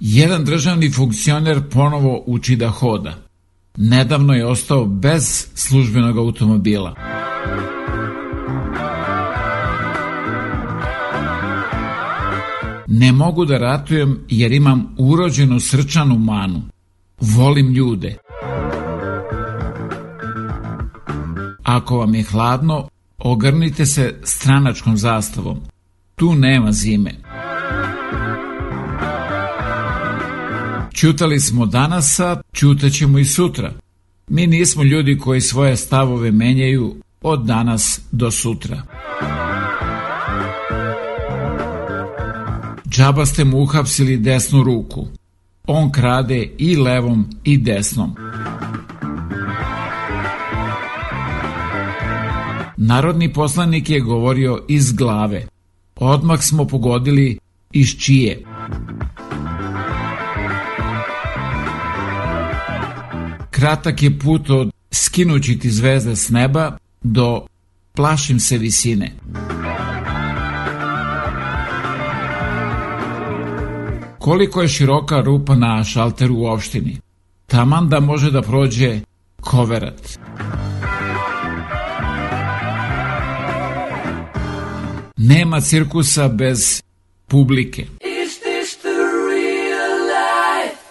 Jedan 0.00 0.44
državni 0.44 0.90
funkcioner 0.92 1.60
ponovo 1.72 2.24
uči 2.26 2.56
da 2.56 2.68
hoda. 2.68 3.14
Nedavno 3.76 4.34
je 4.34 4.46
ostao 4.46 4.84
bez 4.84 5.46
službenog 5.54 6.18
automobila. 6.18 7.09
Ne 12.92 13.12
mogu 13.12 13.44
da 13.44 13.58
ratujem 13.58 14.18
jer 14.28 14.52
imam 14.52 14.94
urođenu 14.98 15.60
srčanu 15.60 16.18
manu. 16.18 16.62
Volim 17.20 17.72
ljude. 17.72 18.16
Ako 21.62 21.98
vam 21.98 22.14
je 22.14 22.22
hladno, 22.22 22.88
ogrnite 23.18 23.86
se 23.86 24.14
stranačkom 24.22 24.96
zastavom. 24.96 25.60
Tu 26.14 26.34
nema 26.34 26.72
zime. 26.72 27.14
Ćutali 30.94 31.40
smo 31.40 31.66
danas, 31.66 32.20
a 32.20 32.40
ćutaćemo 32.54 33.18
i 33.18 33.24
sutra. 33.24 33.72
Mi 34.28 34.46
nismo 34.46 34.82
ljudi 34.82 35.18
koji 35.18 35.40
svoje 35.40 35.76
stavove 35.76 36.30
menjaju 36.30 36.96
od 37.22 37.44
danas 37.44 38.00
do 38.12 38.30
sutra. 38.30 38.82
Džaba 42.90 43.26
ste 43.26 43.44
mu 43.44 43.62
uhapsili 43.62 44.16
desnu 44.16 44.62
ruku. 44.62 45.06
On 45.66 45.92
krade 45.92 46.50
i 46.58 46.76
levom 46.76 47.26
i 47.44 47.58
desnom. 47.58 48.14
Narodni 52.76 53.32
poslanik 53.32 53.90
je 53.90 54.00
govorio 54.00 54.64
iz 54.68 54.92
glave. 54.92 55.46
Odmah 55.96 56.40
smo 56.42 56.64
pogodili 56.64 57.38
iz 57.72 57.96
čije. 57.98 58.42
Kratak 63.50 64.02
je 64.02 64.18
put 64.18 64.50
od 64.50 64.70
skinući 64.90 65.58
ti 65.58 65.70
zvezde 65.70 66.16
s 66.16 66.28
neba 66.28 66.76
do 67.02 67.46
plašim 67.94 68.40
se 68.40 68.58
visine. 68.58 69.12
Koliko 74.20 74.62
je 74.62 74.68
široka 74.68 75.20
rupa 75.20 75.54
na 75.54 75.84
šalteru 75.84 76.34
u 76.38 76.46
opštini? 76.46 77.00
Taman 77.46 77.88
da 77.88 78.00
može 78.00 78.30
da 78.30 78.42
prođe 78.42 79.00
koverat. 79.40 80.18
Nema 85.16 85.60
cirkusa 85.60 86.28
bez 86.28 86.82
publike. 87.26 87.82
Is 87.82 88.38
this 88.38 88.76
the 88.76 88.98
real 89.30 89.92
life? 90.16 90.82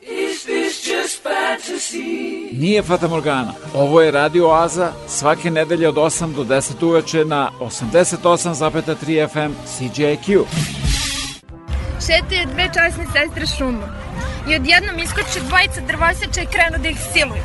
Is 0.00 0.42
this 0.42 0.86
just 0.86 1.22
fantasy? 1.22 2.58
Nije 2.58 2.82
Fata 2.82 3.08
Morgana. 3.08 3.52
Ovo 3.74 4.00
je 4.00 4.10
Radio 4.10 4.48
Oaza 4.48 4.92
svake 5.08 5.50
nedelje 5.50 5.88
od 5.88 5.94
8 5.94 6.34
do 6.34 6.44
10 6.44 6.86
uveče 6.86 7.24
na 7.24 7.50
88,3 7.60 9.28
FM 9.28 9.52
CJQ. 9.66 10.44
Šetaju 12.06 12.46
dve 12.52 12.68
časne 12.74 13.04
sestre 13.12 13.46
šumom 13.46 13.90
i 14.48 14.54
odjednom 14.54 14.98
iskoče 14.98 15.40
dvojica 15.48 15.80
drvoseća 15.80 16.40
i 16.40 16.46
krenu 16.46 16.78
da 16.78 16.88
ih 16.88 16.98
siluju. 17.12 17.42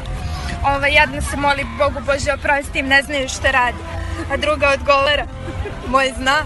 Ova 0.64 0.88
jedna 0.88 1.22
se 1.22 1.38
moli 1.38 1.66
Bogu 1.78 2.00
Bože 2.06 2.34
oprosti 2.34 2.80
im, 2.80 2.88
ne 2.88 3.04
znaju 3.04 3.30
šta 3.30 3.52
radi. 3.52 3.78
A 4.32 4.38
druga 4.38 4.70
odgovara, 4.70 5.26
moj 5.88 6.14
zna. 6.18 6.44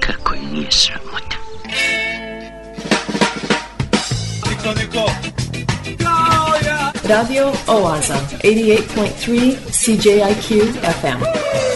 Kako 0.00 0.34
je 0.34 0.40
nije 0.42 0.72
sramota. 0.72 1.36
Niko, 4.50 4.80
niko. 4.80 5.10
Radio 7.04 7.52
Oaza, 7.66 8.16
88.3 8.42 9.56
CJIQ 9.70 10.72
FM. 11.00 11.75